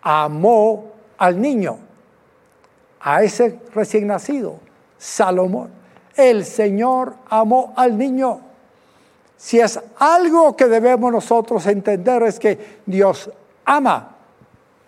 amó 0.00 0.92
al 1.18 1.38
niño, 1.40 1.78
a 3.00 3.22
ese 3.22 3.58
recién 3.74 4.06
nacido, 4.06 4.60
Salomón. 4.96 5.68
El 6.16 6.44
Señor 6.46 7.16
amó 7.28 7.74
al 7.76 7.98
niño. 7.98 8.40
Si 9.36 9.60
es 9.60 9.78
algo 9.98 10.56
que 10.56 10.66
debemos 10.66 11.12
nosotros 11.12 11.66
entender 11.66 12.22
es 12.22 12.38
que 12.38 12.80
Dios 12.86 13.30
ama 13.66 14.13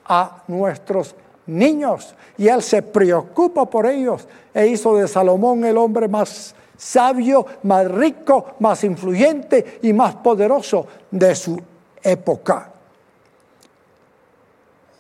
a 0.09 0.43
nuestros 0.49 1.15
niños 1.47 2.15
y 2.37 2.49
Él 2.49 2.63
se 2.63 2.83
preocupa 2.83 3.67
por 3.67 3.87
ellos 3.87 4.27
e 4.53 4.67
hizo 4.67 4.97
de 4.97 5.09
Salomón 5.09 5.65
el 5.65 5.77
hombre 5.77 6.09
más 6.09 6.55
sabio, 6.77 7.47
más 7.63 7.91
rico, 7.91 8.55
más 8.61 8.85
influyente 8.85 9.81
y 9.83 9.93
más 9.93 10.17
poderoso 10.17 10.87
de 11.11 11.35
su 11.35 11.61
época. 12.03 12.73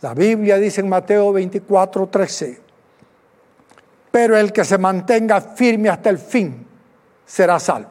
La 0.02 0.14
Biblia 0.14 0.56
dice 0.58 0.80
en 0.80 0.88
Mateo 0.88 1.32
24, 1.32 2.06
13, 2.08 2.60
pero 4.10 4.36
el 4.36 4.52
que 4.52 4.64
se 4.64 4.78
mantenga 4.78 5.40
firme 5.40 5.88
hasta 5.88 6.10
el 6.10 6.18
fin 6.18 6.66
será 7.24 7.58
salvo. 7.58 7.90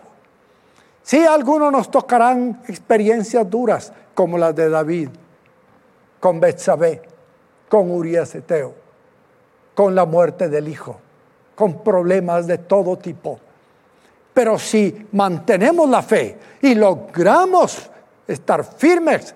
Sí, 1.03 1.19
a 1.19 1.33
algunos 1.33 1.71
nos 1.71 1.91
tocarán 1.91 2.63
experiencias 2.67 3.47
duras 3.49 3.93
como 4.13 4.37
las 4.37 4.55
de 4.55 4.69
David, 4.69 5.09
con 6.25 6.39
Betsabé, 6.39 7.03
con 7.69 7.91
Urias 7.91 8.33
Eteo, 8.33 8.73
con 9.75 9.93
la 9.93 10.05
muerte 10.05 10.49
del 10.49 10.67
hijo, 10.67 10.99
con 11.53 11.83
problemas 11.83 12.47
de 12.47 12.57
todo 12.57 12.97
tipo. 12.97 13.39
Pero 14.33 14.57
si 14.57 15.05
mantenemos 15.11 15.87
la 15.87 16.01
fe 16.01 16.35
y 16.63 16.73
logramos 16.73 17.91
estar 18.27 18.63
firmes. 18.63 19.35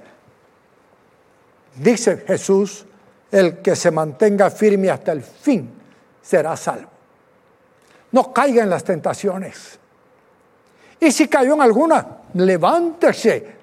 Dice 1.75 2.23
Jesús, 2.25 2.87
el 3.31 3.59
que 3.59 3.75
se 3.75 3.91
mantenga 3.91 4.49
firme 4.49 4.89
hasta 4.89 5.11
el 5.11 5.21
fin 5.21 5.71
será 6.23 6.57
salvo. 6.57 6.89
No 8.13 8.33
caiga 8.33 8.63
en 8.63 8.69
las 8.71 8.83
tentaciones. 8.83 9.77
Y 10.99 11.11
si 11.11 11.27
cayó 11.27 11.53
en 11.53 11.61
alguna, 11.61 12.07
levántese. 12.33 13.58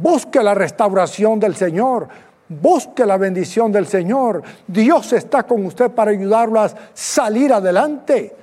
Busque 0.00 0.42
la 0.42 0.54
restauración 0.54 1.38
del 1.38 1.54
Señor. 1.54 2.08
Busque 2.48 3.04
la 3.04 3.16
bendición 3.16 3.70
del 3.70 3.86
Señor. 3.86 4.42
Dios 4.66 5.12
está 5.12 5.42
con 5.42 5.64
usted 5.66 5.90
para 5.90 6.10
ayudarlo 6.10 6.60
a 6.60 6.70
salir 6.94 7.52
adelante. 7.52 8.34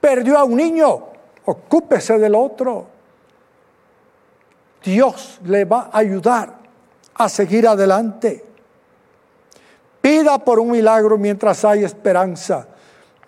Perdió 0.00 0.38
a 0.38 0.44
un 0.44 0.56
niño, 0.56 1.06
ocúpese 1.46 2.18
del 2.18 2.34
otro. 2.34 2.86
Dios 4.84 5.40
le 5.44 5.64
va 5.64 5.88
a 5.90 5.98
ayudar 5.98 6.54
a 7.14 7.28
seguir 7.28 7.66
adelante. 7.66 8.44
Pida 10.02 10.38
por 10.38 10.60
un 10.60 10.70
milagro 10.70 11.16
mientras 11.16 11.64
hay 11.64 11.82
esperanza. 11.82 12.66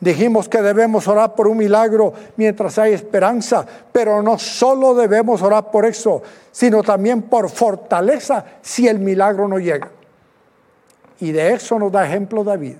Dijimos 0.00 0.48
que 0.48 0.60
debemos 0.60 1.08
orar 1.08 1.34
por 1.34 1.48
un 1.48 1.56
milagro 1.56 2.12
mientras 2.36 2.78
hay 2.78 2.92
esperanza, 2.92 3.64
pero 3.92 4.22
no 4.22 4.38
solo 4.38 4.94
debemos 4.94 5.40
orar 5.42 5.70
por 5.70 5.86
eso, 5.86 6.22
sino 6.52 6.82
también 6.82 7.22
por 7.22 7.48
fortaleza 7.48 8.44
si 8.60 8.86
el 8.88 8.98
milagro 8.98 9.48
no 9.48 9.58
llega. 9.58 9.90
Y 11.20 11.32
de 11.32 11.54
eso 11.54 11.78
nos 11.78 11.90
da 11.90 12.06
ejemplo 12.06 12.44
David. 12.44 12.76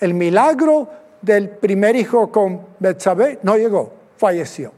El 0.00 0.14
milagro 0.14 0.88
del 1.20 1.50
primer 1.50 1.94
hijo 1.94 2.30
con 2.30 2.60
Betsabé 2.78 3.38
no 3.42 3.56
llegó, 3.56 3.92
falleció. 4.16 4.72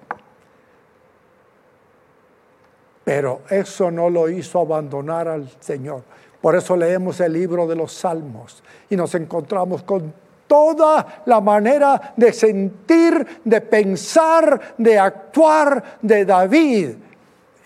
Pero 3.04 3.42
eso 3.48 3.90
no 3.90 4.10
lo 4.10 4.28
hizo 4.28 4.60
abandonar 4.60 5.28
al 5.28 5.48
Señor. 5.60 6.02
Por 6.40 6.56
eso 6.56 6.76
leemos 6.76 7.20
el 7.20 7.32
libro 7.32 7.66
de 7.66 7.76
los 7.76 7.92
Salmos 7.92 8.62
y 8.90 8.96
nos 8.96 9.14
encontramos 9.14 9.82
con 9.82 10.12
toda 10.48 11.22
la 11.26 11.40
manera 11.40 12.14
de 12.16 12.32
sentir, 12.32 13.40
de 13.44 13.60
pensar, 13.60 14.74
de 14.76 14.98
actuar 14.98 15.98
de 16.02 16.24
David 16.24 16.90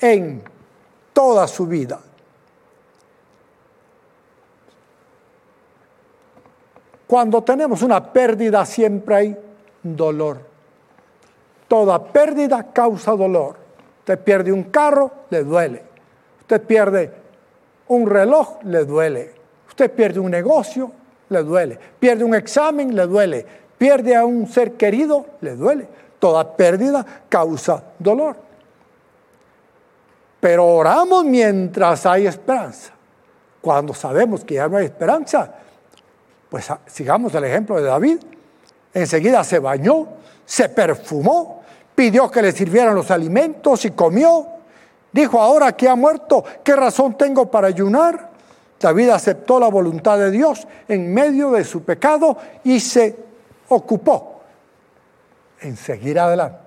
en 0.01 0.43
toda 1.15 1.47
su 1.49 1.67
vida. 1.67 2.01
Cuando 7.07 7.43
tenemos 7.43 7.83
una 7.83 8.13
pérdida 8.13 8.67
siempre 8.67 9.15
hay 9.15 9.37
dolor. 9.83 10.41
Toda 11.69 12.03
pérdida 12.03 12.73
causa 12.73 13.13
dolor. 13.13 13.57
Usted 14.01 14.19
pierde 14.19 14.53
un 14.53 14.65
carro, 14.65 15.11
le 15.31 15.45
duele. 15.45 15.83
Usted 16.41 16.63
pierde 16.63 17.13
un 17.89 18.09
reloj, 18.09 18.63
le 18.65 18.85
duele. 18.85 19.35
Usted 19.69 19.91
pierde 19.91 20.21
un 20.21 20.31
negocio, 20.31 20.91
le 21.33 21.43
duele. 21.43 21.79
Pierde 21.99 22.25
un 22.25 22.35
examen, 22.35 22.95
le 22.95 23.07
duele. 23.07 23.47
Pierde 23.79 24.15
a 24.15 24.25
un 24.25 24.47
ser 24.47 24.75
querido, 24.75 25.27
le 25.41 25.57
duele. 25.57 25.89
Toda 26.19 26.57
pérdida 26.57 27.05
causa 27.29 27.83
dolor. 27.99 28.37
Pero 30.39 30.67
oramos 30.67 31.25
mientras 31.25 32.05
hay 32.07 32.27
esperanza. 32.27 32.93
Cuando 33.61 33.95
sabemos 33.95 34.45
que 34.45 34.55
ya 34.55 34.69
no 34.69 34.77
hay 34.77 34.87
esperanza, 34.87 35.53
pues 36.49 36.69
sigamos 36.87 37.35
el 37.35 37.45
ejemplo 37.45 37.77
de 37.77 37.85
David. 37.85 38.19
Enseguida 38.93 39.43
se 39.45 39.59
bañó, 39.59 40.09
se 40.45 40.69
perfumó, 40.69 41.63
pidió 41.95 42.31
que 42.31 42.43
le 42.43 42.53
sirvieran 42.53 42.95
los 42.95 43.11
alimentos 43.11 43.85
y 43.85 43.93
comió. 43.93 44.49
Dijo, 45.13 45.41
ahora 45.41 45.73
que 45.73 45.89
ha 45.89 45.95
muerto, 45.95 46.45
¿qué 46.65 46.75
razón 46.75 47.17
tengo 47.17 47.51
para 47.51 47.69
ayunar? 47.69 48.32
David 48.83 49.11
aceptó 49.11 49.61
la 49.61 49.69
voluntad 49.69 50.19
de 50.19 50.33
Dios 50.33 50.67
en 50.89 51.15
medio 51.15 51.53
de 51.53 51.63
su 51.63 51.85
pecado 51.85 52.37
y 52.65 52.81
se 52.81 53.17
ocupó 53.69 54.43
en 55.61 55.77
seguir 55.77 56.19
adelante. 56.19 56.59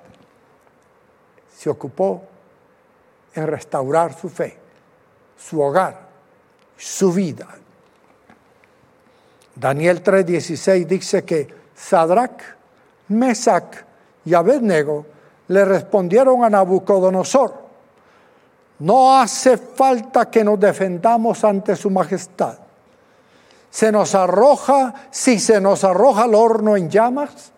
Se 1.57 1.69
ocupó 1.69 2.23
en 3.33 3.45
restaurar 3.45 4.17
su 4.17 4.29
fe, 4.29 4.57
su 5.37 5.61
hogar, 5.61 5.99
su 6.77 7.11
vida. 7.11 7.47
Daniel 9.53 10.01
3:16 10.01 10.85
dice 10.85 11.25
que 11.25 11.53
Sadrach, 11.75 12.41
Mesach 13.09 13.75
y 14.23 14.33
Abednego 14.33 15.05
le 15.49 15.65
respondieron 15.65 16.45
a 16.45 16.49
Nabucodonosor, 16.49 17.64
no 18.79 19.19
hace 19.19 19.57
falta 19.57 20.29
que 20.29 20.43
nos 20.43 20.59
defendamos 20.59 21.43
ante 21.43 21.75
su 21.75 21.89
majestad. 21.89 22.57
Se 23.69 23.91
nos 23.91 24.15
arroja, 24.15 24.93
si 25.11 25.39
se 25.39 25.59
nos 25.59 25.83
arroja 25.83 26.23
al 26.23 26.35
horno 26.35 26.75
en 26.75 26.89
llamas, 26.89 27.51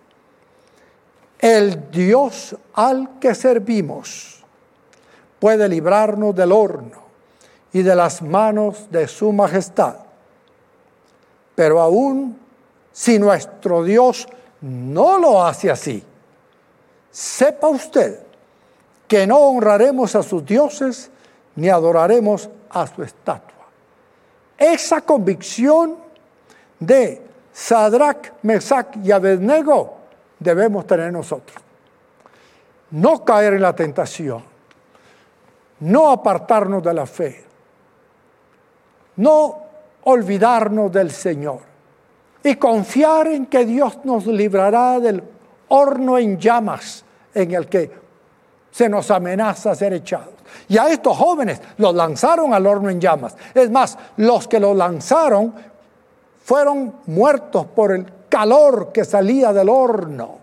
el 1.39 1.91
Dios 1.91 2.55
al 2.73 3.19
que 3.19 3.35
servimos 3.35 4.43
puede 5.39 5.69
librarnos 5.69 6.35
del 6.35 6.51
horno 6.51 7.03
y 7.71 7.83
de 7.83 7.95
las 7.95 8.21
manos 8.21 8.87
de 8.89 9.07
su 9.07 9.31
majestad. 9.31 9.97
Pero 11.55 11.79
aún 11.79 12.39
si 12.91 13.19
nuestro 13.19 13.83
Dios 13.83 14.27
no 14.61 15.19
lo 15.19 15.43
hace 15.45 15.69
así, 15.69 16.03
sepa 17.11 17.67
usted 17.67 18.26
que 19.07 19.25
no 19.25 19.37
honraremos 19.37 20.15
a 20.15 20.23
sus 20.23 20.45
dioses 20.45 21.09
ni 21.55 21.69
adoraremos 21.69 22.49
a 22.69 22.85
su 22.87 23.03
estatua. 23.03 23.65
Esa 24.57 25.01
convicción 25.01 25.95
de 26.79 27.21
Sadrach, 27.51 28.33
Mesach 28.43 28.95
y 29.03 29.11
Abednego 29.11 29.97
debemos 30.39 30.85
tener 30.85 31.11
nosotros. 31.11 31.57
No 32.91 33.23
caer 33.25 33.53
en 33.53 33.61
la 33.61 33.75
tentación, 33.75 34.43
no 35.79 36.09
apartarnos 36.09 36.83
de 36.83 36.93
la 36.93 37.05
fe, 37.05 37.43
no 39.17 39.59
olvidarnos 40.03 40.91
del 40.91 41.11
Señor 41.11 41.59
y 42.43 42.55
confiar 42.55 43.27
en 43.27 43.47
que 43.47 43.65
Dios 43.65 43.99
nos 44.05 44.25
librará 44.25 44.99
del 44.99 45.21
horno 45.69 46.17
en 46.17 46.37
llamas 46.37 47.03
en 47.33 47.51
el 47.51 47.67
que 47.67 48.06
se 48.71 48.89
nos 48.89 49.09
amenaza 49.11 49.75
ser 49.75 49.93
echados. 49.93 50.33
Y 50.67 50.77
a 50.77 50.89
estos 50.89 51.17
jóvenes 51.17 51.61
los 51.77 51.93
lanzaron 51.93 52.53
al 52.53 52.65
horno 52.65 52.89
en 52.89 52.99
llamas. 52.99 53.35
Es 53.53 53.69
más, 53.69 53.97
los 54.17 54.47
que 54.47 54.59
los 54.59 54.75
lanzaron 54.75 55.53
fueron 56.43 56.95
muertos 57.07 57.65
por 57.65 57.91
el 57.91 58.05
calor 58.29 58.91
que 58.91 59.03
salía 59.03 59.51
del 59.51 59.69
horno. 59.69 60.37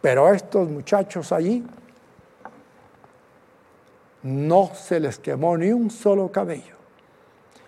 Pero 0.00 0.32
estos 0.32 0.68
muchachos 0.68 1.32
allí 1.32 1.64
no 4.22 4.70
se 4.74 5.00
les 5.00 5.18
quemó 5.18 5.56
ni 5.56 5.72
un 5.72 5.90
solo 5.90 6.30
cabello. 6.30 6.76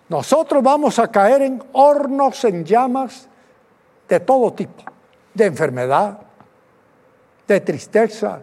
Nosotros 0.09 0.61
vamos 0.61 0.99
a 0.99 1.07
caer 1.09 1.41
en 1.41 1.63
hornos 1.73 2.43
en 2.45 2.63
llamas 2.63 3.27
de 4.07 4.19
todo 4.19 4.53
tipo, 4.53 4.83
de 5.33 5.45
enfermedad, 5.45 6.19
de 7.47 7.59
tristeza, 7.61 8.41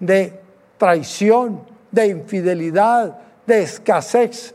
de 0.00 0.41
traición, 0.82 1.60
de 1.92 2.08
infidelidad, 2.08 3.16
de 3.46 3.62
escasez. 3.62 4.52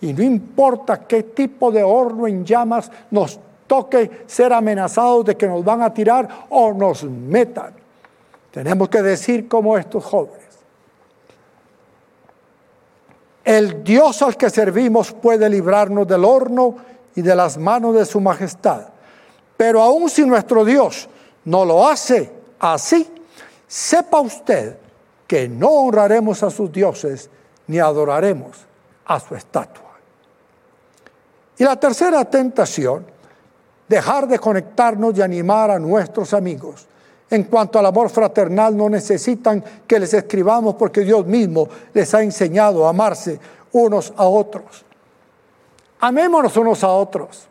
Y 0.00 0.14
no 0.14 0.22
importa 0.22 1.06
qué 1.06 1.24
tipo 1.24 1.70
de 1.70 1.82
horno 1.82 2.26
en 2.26 2.42
llamas 2.42 2.90
nos 3.10 3.38
toque 3.66 4.24
ser 4.26 4.54
amenazados 4.54 5.26
de 5.26 5.36
que 5.36 5.46
nos 5.46 5.62
van 5.62 5.82
a 5.82 5.92
tirar 5.92 6.46
o 6.48 6.72
nos 6.72 7.04
metan. 7.04 7.74
Tenemos 8.50 8.88
que 8.88 9.02
decir 9.02 9.46
como 9.46 9.76
estos 9.76 10.02
jóvenes. 10.02 10.40
El 13.44 13.84
Dios 13.84 14.22
al 14.22 14.38
que 14.38 14.48
servimos 14.48 15.12
puede 15.12 15.50
librarnos 15.50 16.08
del 16.08 16.24
horno 16.24 16.76
y 17.14 17.20
de 17.20 17.36
las 17.36 17.58
manos 17.58 17.94
de 17.94 18.06
su 18.06 18.22
majestad. 18.22 18.86
Pero 19.58 19.82
aun 19.82 20.08
si 20.08 20.24
nuestro 20.24 20.64
Dios 20.64 21.10
no 21.44 21.66
lo 21.66 21.86
hace 21.86 22.32
así, 22.58 23.06
sepa 23.68 24.18
usted 24.18 24.78
que 25.32 25.48
no 25.48 25.70
honraremos 25.70 26.42
a 26.42 26.50
sus 26.50 26.70
dioses 26.70 27.30
ni 27.66 27.78
adoraremos 27.78 28.50
a 29.06 29.18
su 29.18 29.34
estatua. 29.34 29.92
Y 31.56 31.64
la 31.64 31.80
tercera 31.80 32.22
tentación, 32.26 33.06
dejar 33.88 34.28
de 34.28 34.38
conectarnos 34.38 35.16
y 35.16 35.22
animar 35.22 35.70
a 35.70 35.78
nuestros 35.78 36.34
amigos. 36.34 36.86
En 37.30 37.44
cuanto 37.44 37.78
al 37.78 37.86
amor 37.86 38.10
fraternal, 38.10 38.76
no 38.76 38.90
necesitan 38.90 39.64
que 39.86 39.98
les 39.98 40.12
escribamos 40.12 40.74
porque 40.74 41.00
Dios 41.00 41.24
mismo 41.24 41.66
les 41.94 42.12
ha 42.12 42.22
enseñado 42.22 42.84
a 42.86 42.90
amarse 42.90 43.40
unos 43.72 44.12
a 44.14 44.26
otros. 44.26 44.84
Amémonos 46.00 46.54
unos 46.58 46.84
a 46.84 46.88
otros 46.88 47.48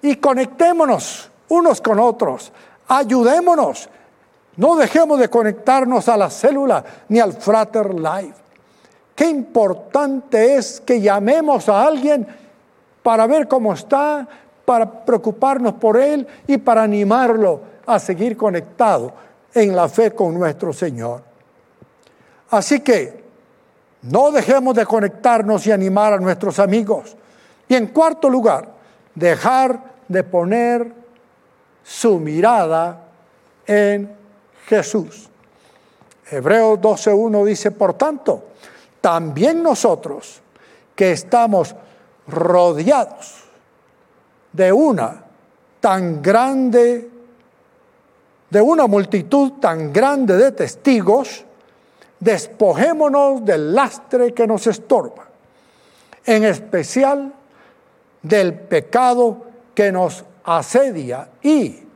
y 0.00 0.14
conectémonos 0.14 1.28
unos 1.48 1.80
con 1.80 1.98
otros. 1.98 2.52
Ayudémonos 2.86 3.88
no 4.58 4.74
dejemos 4.74 5.20
de 5.20 5.30
conectarnos 5.30 6.08
a 6.08 6.16
la 6.16 6.28
célula 6.28 6.84
ni 7.08 7.20
al 7.20 7.32
Frater 7.32 7.94
Life. 7.94 8.34
Qué 9.14 9.26
importante 9.26 10.56
es 10.56 10.80
que 10.80 11.00
llamemos 11.00 11.68
a 11.68 11.86
alguien 11.86 12.26
para 13.04 13.28
ver 13.28 13.46
cómo 13.46 13.72
está, 13.72 14.26
para 14.64 15.04
preocuparnos 15.04 15.74
por 15.74 15.96
él 15.96 16.26
y 16.48 16.58
para 16.58 16.82
animarlo 16.82 17.60
a 17.86 18.00
seguir 18.00 18.36
conectado 18.36 19.12
en 19.54 19.76
la 19.76 19.88
fe 19.88 20.10
con 20.10 20.34
nuestro 20.34 20.72
Señor. 20.72 21.22
Así 22.50 22.80
que 22.80 23.22
no 24.02 24.32
dejemos 24.32 24.74
de 24.74 24.86
conectarnos 24.86 25.68
y 25.68 25.72
animar 25.72 26.14
a 26.14 26.18
nuestros 26.18 26.58
amigos. 26.58 27.16
Y 27.68 27.76
en 27.76 27.86
cuarto 27.86 28.28
lugar, 28.28 28.68
dejar 29.14 29.80
de 30.08 30.24
poner 30.24 30.92
su 31.84 32.18
mirada 32.18 33.04
en 33.64 34.17
Jesús. 34.68 35.28
Hebreos 36.30 36.78
12.1 36.78 37.44
dice, 37.46 37.70
por 37.70 37.94
tanto, 37.94 38.44
también 39.00 39.62
nosotros 39.62 40.42
que 40.94 41.12
estamos 41.12 41.74
rodeados 42.26 43.44
de 44.52 44.70
una 44.70 45.24
tan 45.80 46.20
grande, 46.20 47.08
de 48.50 48.60
una 48.60 48.86
multitud 48.86 49.52
tan 49.52 49.92
grande 49.92 50.36
de 50.36 50.52
testigos, 50.52 51.44
despojémonos 52.20 53.44
del 53.44 53.74
lastre 53.74 54.34
que 54.34 54.46
nos 54.46 54.66
estorba, 54.66 55.28
en 56.26 56.44
especial 56.44 57.32
del 58.22 58.52
pecado 58.52 59.46
que 59.74 59.92
nos 59.92 60.24
asedia 60.44 61.30
y 61.42 61.87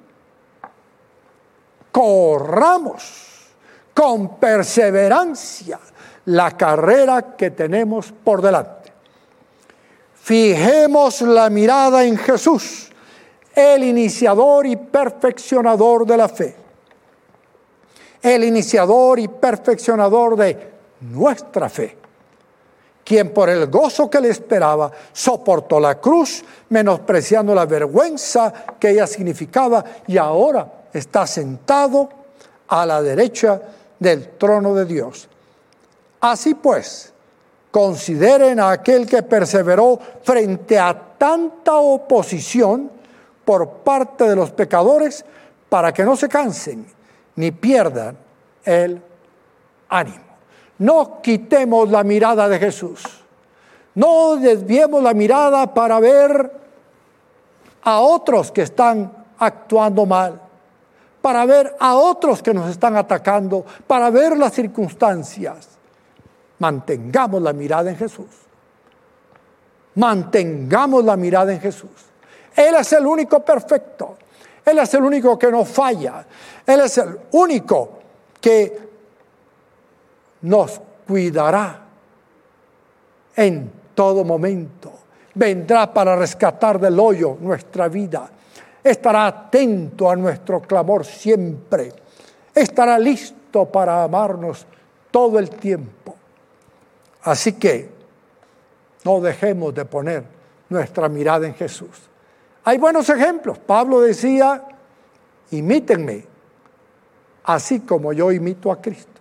corramos 1.93 3.03
con 3.95 4.37
perseverancia 4.37 5.79
la 6.25 6.57
carrera 6.57 7.37
que 7.37 7.51
tenemos 7.51 8.13
por 8.13 8.41
delante. 8.41 8.91
Fijemos 10.15 11.21
la 11.23 11.51
mirada 11.51 12.05
en 12.05 12.17
Jesús, 12.17 12.91
el 13.55 13.85
iniciador 13.85 14.67
y 14.67 14.77
perfeccionador 14.77 16.07
de 16.07 16.17
la 16.17 16.29
fe, 16.29 16.57
el 18.23 18.45
iniciador 18.45 19.19
y 19.19 19.29
perfeccionador 19.29 20.37
de 20.37 20.73
nuestra 21.01 21.69
fe, 21.69 21.99
quien 23.05 23.35
por 23.35 23.51
el 23.51 23.67
gozo 23.67 24.09
que 24.09 24.21
le 24.21 24.31
esperaba 24.31 24.91
soportó 25.13 25.81
la 25.81 25.97
cruz, 25.97 26.45
menospreciando 26.69 27.53
la 27.53 27.67
vergüenza 27.67 28.53
que 28.79 28.91
ella 28.91 29.09
significaba 29.09 29.85
y 30.07 30.17
ahora 30.17 30.82
está 30.93 31.27
sentado 31.27 32.09
a 32.69 32.87
la 32.87 33.03
derecha 33.03 33.61
del 33.99 34.31
trono 34.39 34.75
de 34.75 34.85
Dios. 34.85 35.29
Así 36.21 36.55
pues, 36.55 37.13
Consideren 37.73 38.61
a 38.61 38.71
aquel 38.71 39.07
que 39.07 39.23
perseveró 39.23 39.99
frente 40.23 40.79
a 40.79 40.95
tanta 41.17 41.75
oposición 41.77 42.91
por 43.47 43.79
parte 43.79 44.29
de 44.29 44.37
los 44.37 44.51
pecadores 44.51 45.25
para 45.71 45.91
que 45.91 46.05
no 46.05 46.15
se 46.15 46.29
cansen 46.29 46.87
ni 47.37 47.51
pierdan 47.51 48.19
el 48.63 49.01
ánimo. 49.89 50.25
No 50.77 51.23
quitemos 51.23 51.91
la 51.91 52.05
mirada 52.05 52.47
de 52.47 52.59
Jesús. 52.59 53.03
No 53.95 54.37
desviemos 54.37 55.03
la 55.03 55.15
mirada 55.15 55.73
para 55.73 55.99
ver 55.99 56.53
a 57.85 58.01
otros 58.01 58.53
que 58.53 58.63
están 58.63 59.11
actuando 59.39 60.05
mal, 60.05 60.42
para 61.23 61.47
ver 61.47 61.77
a 61.79 61.95
otros 61.95 62.43
que 62.43 62.53
nos 62.53 62.69
están 62.69 62.97
atacando, 62.97 63.65
para 63.87 64.11
ver 64.11 64.37
las 64.37 64.53
circunstancias. 64.53 65.69
Mantengamos 66.59 67.41
la 67.41 67.53
mirada 67.53 67.91
en 67.91 67.97
Jesús. 67.97 68.27
Mantengamos 69.95 71.05
la 71.05 71.17
mirada 71.17 71.53
en 71.53 71.61
Jesús. 71.61 71.91
Él 72.57 72.75
es 72.79 72.93
el 72.93 73.07
único 73.07 73.45
perfecto. 73.45 74.19
Él 74.65 74.79
es 74.79 74.93
el 74.95 75.03
único 75.03 75.39
que 75.39 75.51
no 75.51 75.65
falla. 75.65 76.27
Él 76.67 76.81
es 76.81 76.99
el 76.99 77.19
único 77.33 77.99
que 78.41 78.91
nos 80.43 80.81
cuidará 81.07 81.83
en 83.37 83.73
todo 83.95 84.25
momento. 84.25 84.93
Vendrá 85.35 85.93
para 85.93 86.17
rescatar 86.17 86.81
del 86.81 86.99
hoyo 86.99 87.39
nuestra 87.41 87.89
vida. 87.89 88.29
Estará 88.83 89.27
atento 89.27 90.11
a 90.11 90.17
nuestro 90.17 90.61
clamor 90.61 91.05
siempre. 91.05 91.93
Estará 92.55 92.99
listo 92.99 93.67
para 93.67 94.03
amarnos 94.03 94.67
todo 95.11 95.39
el 95.39 95.51
tiempo. 95.51 96.17
Así 97.23 97.53
que 97.53 97.91
no 99.05 99.21
dejemos 99.21 99.75
de 99.75 99.85
poner 99.85 100.25
nuestra 100.69 101.09
mirada 101.09 101.47
en 101.47 101.55
Jesús. 101.55 102.09
Hay 102.65 102.79
buenos 102.79 103.09
ejemplos. 103.09 103.59
Pablo 103.59 104.01
decía, 104.01 104.65
imítenme, 105.51 106.25
así 107.45 107.81
como 107.81 108.13
yo 108.13 108.33
imito 108.33 108.71
a 108.73 108.81
Cristo. 108.81 109.21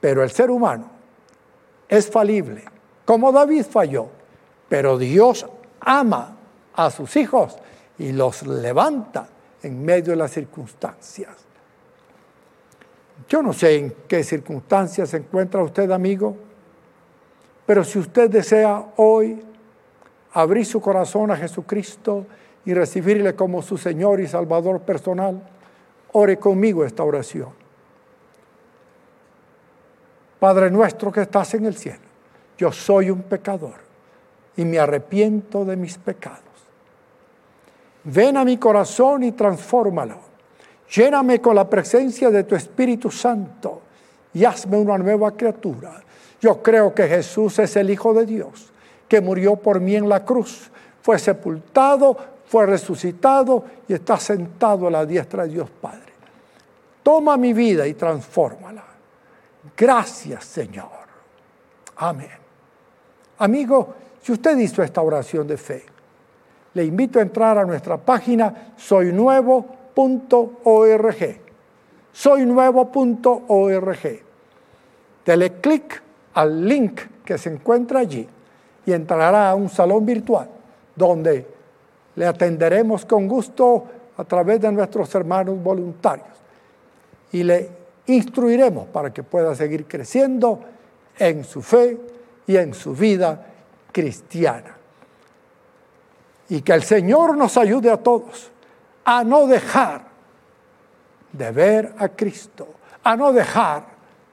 Pero 0.00 0.22
el 0.22 0.30
ser 0.30 0.50
humano 0.50 0.90
es 1.88 2.10
falible, 2.10 2.64
como 3.04 3.30
David 3.30 3.64
falló, 3.64 4.08
pero 4.68 4.98
Dios 4.98 5.46
ama 5.80 6.36
a 6.74 6.90
sus 6.90 7.14
hijos 7.16 7.56
y 7.98 8.12
los 8.12 8.42
levanta 8.46 9.28
en 9.62 9.84
medio 9.84 10.12
de 10.12 10.16
las 10.16 10.32
circunstancias. 10.32 11.36
Yo 13.28 13.42
no 13.42 13.52
sé 13.52 13.76
en 13.76 13.94
qué 14.08 14.24
circunstancias 14.24 15.10
se 15.10 15.18
encuentra 15.18 15.62
usted, 15.62 15.90
amigo, 15.90 16.36
pero 17.66 17.84
si 17.84 17.98
usted 17.98 18.28
desea 18.28 18.84
hoy 18.96 19.42
abrir 20.32 20.66
su 20.66 20.80
corazón 20.80 21.30
a 21.30 21.36
Jesucristo 21.36 22.26
y 22.64 22.74
recibirle 22.74 23.34
como 23.34 23.62
su 23.62 23.78
Señor 23.78 24.20
y 24.20 24.26
Salvador 24.26 24.80
personal, 24.80 25.40
ore 26.12 26.38
conmigo 26.38 26.84
esta 26.84 27.04
oración. 27.04 27.50
Padre 30.38 30.70
nuestro 30.70 31.12
que 31.12 31.22
estás 31.22 31.54
en 31.54 31.66
el 31.66 31.76
cielo, 31.76 32.00
yo 32.58 32.72
soy 32.72 33.10
un 33.10 33.22
pecador 33.22 33.76
y 34.56 34.64
me 34.64 34.78
arrepiento 34.78 35.64
de 35.64 35.76
mis 35.76 35.98
pecados. 35.98 36.51
Ven 38.04 38.36
a 38.36 38.44
mi 38.44 38.56
corazón 38.56 39.22
y 39.22 39.32
transfórmalo. 39.32 40.16
Lléname 40.94 41.40
con 41.40 41.54
la 41.54 41.68
presencia 41.68 42.30
de 42.30 42.44
tu 42.44 42.54
Espíritu 42.54 43.10
Santo 43.10 43.82
y 44.34 44.44
hazme 44.44 44.76
una 44.76 44.98
nueva 44.98 45.32
criatura. 45.32 46.02
Yo 46.40 46.62
creo 46.62 46.94
que 46.94 47.06
Jesús 47.08 47.58
es 47.60 47.76
el 47.76 47.90
Hijo 47.90 48.12
de 48.12 48.26
Dios, 48.26 48.72
que 49.08 49.20
murió 49.20 49.56
por 49.56 49.80
mí 49.80 49.94
en 49.94 50.08
la 50.08 50.24
cruz, 50.24 50.70
fue 51.00 51.18
sepultado, 51.18 52.16
fue 52.46 52.66
resucitado 52.66 53.64
y 53.88 53.94
está 53.94 54.18
sentado 54.18 54.88
a 54.88 54.90
la 54.90 55.06
diestra 55.06 55.44
de 55.44 55.50
Dios 55.54 55.70
Padre. 55.70 56.12
Toma 57.02 57.36
mi 57.36 57.52
vida 57.52 57.86
y 57.86 57.94
transfórmala. 57.94 58.84
Gracias, 59.76 60.44
Señor. 60.44 60.90
Amén. 61.96 62.28
Amigo, 63.38 63.94
si 64.20 64.32
usted 64.32 64.56
hizo 64.58 64.82
esta 64.82 65.00
oración 65.00 65.46
de 65.46 65.56
fe, 65.56 65.84
le 66.74 66.84
invito 66.84 67.18
a 67.18 67.22
entrar 67.22 67.58
a 67.58 67.64
nuestra 67.64 67.98
página 67.98 68.72
soynuevo.org. 68.76 71.40
Soynuevo.org. 72.12 74.22
Dele 75.24 75.52
clic 75.60 76.02
al 76.34 76.66
link 76.66 77.00
que 77.24 77.38
se 77.38 77.50
encuentra 77.50 78.00
allí 78.00 78.26
y 78.84 78.92
entrará 78.92 79.50
a 79.50 79.54
un 79.54 79.68
salón 79.68 80.04
virtual 80.04 80.48
donde 80.96 81.46
le 82.16 82.26
atenderemos 82.26 83.06
con 83.06 83.28
gusto 83.28 83.84
a 84.16 84.24
través 84.24 84.60
de 84.60 84.72
nuestros 84.72 85.14
hermanos 85.14 85.62
voluntarios 85.62 86.26
y 87.32 87.42
le 87.42 87.70
instruiremos 88.06 88.86
para 88.88 89.12
que 89.12 89.22
pueda 89.22 89.54
seguir 89.54 89.86
creciendo 89.86 90.60
en 91.18 91.44
su 91.44 91.62
fe 91.62 91.98
y 92.46 92.56
en 92.56 92.74
su 92.74 92.94
vida 92.94 93.46
cristiana. 93.92 94.81
Y 96.52 96.60
que 96.60 96.74
el 96.74 96.82
Señor 96.82 97.34
nos 97.34 97.56
ayude 97.56 97.90
a 97.90 97.96
todos 97.96 98.50
a 99.06 99.24
no 99.24 99.46
dejar 99.46 100.02
de 101.32 101.50
ver 101.50 101.94
a 101.98 102.10
Cristo, 102.10 102.68
a 103.02 103.16
no 103.16 103.32
dejar 103.32 103.84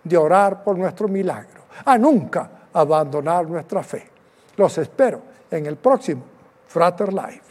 de 0.03 0.17
orar 0.17 0.62
por 0.62 0.77
nuestro 0.77 1.08
milagro, 1.08 1.62
a 1.86 1.97
nunca 1.97 2.67
abandonar 2.73 3.47
nuestra 3.47 3.82
fe. 3.84 4.05
Los 4.58 4.77
espero 4.79 5.21
en 5.49 5.65
el 5.65 5.77
próximo 5.77 6.23
Frater 6.67 7.13
Life. 7.13 7.48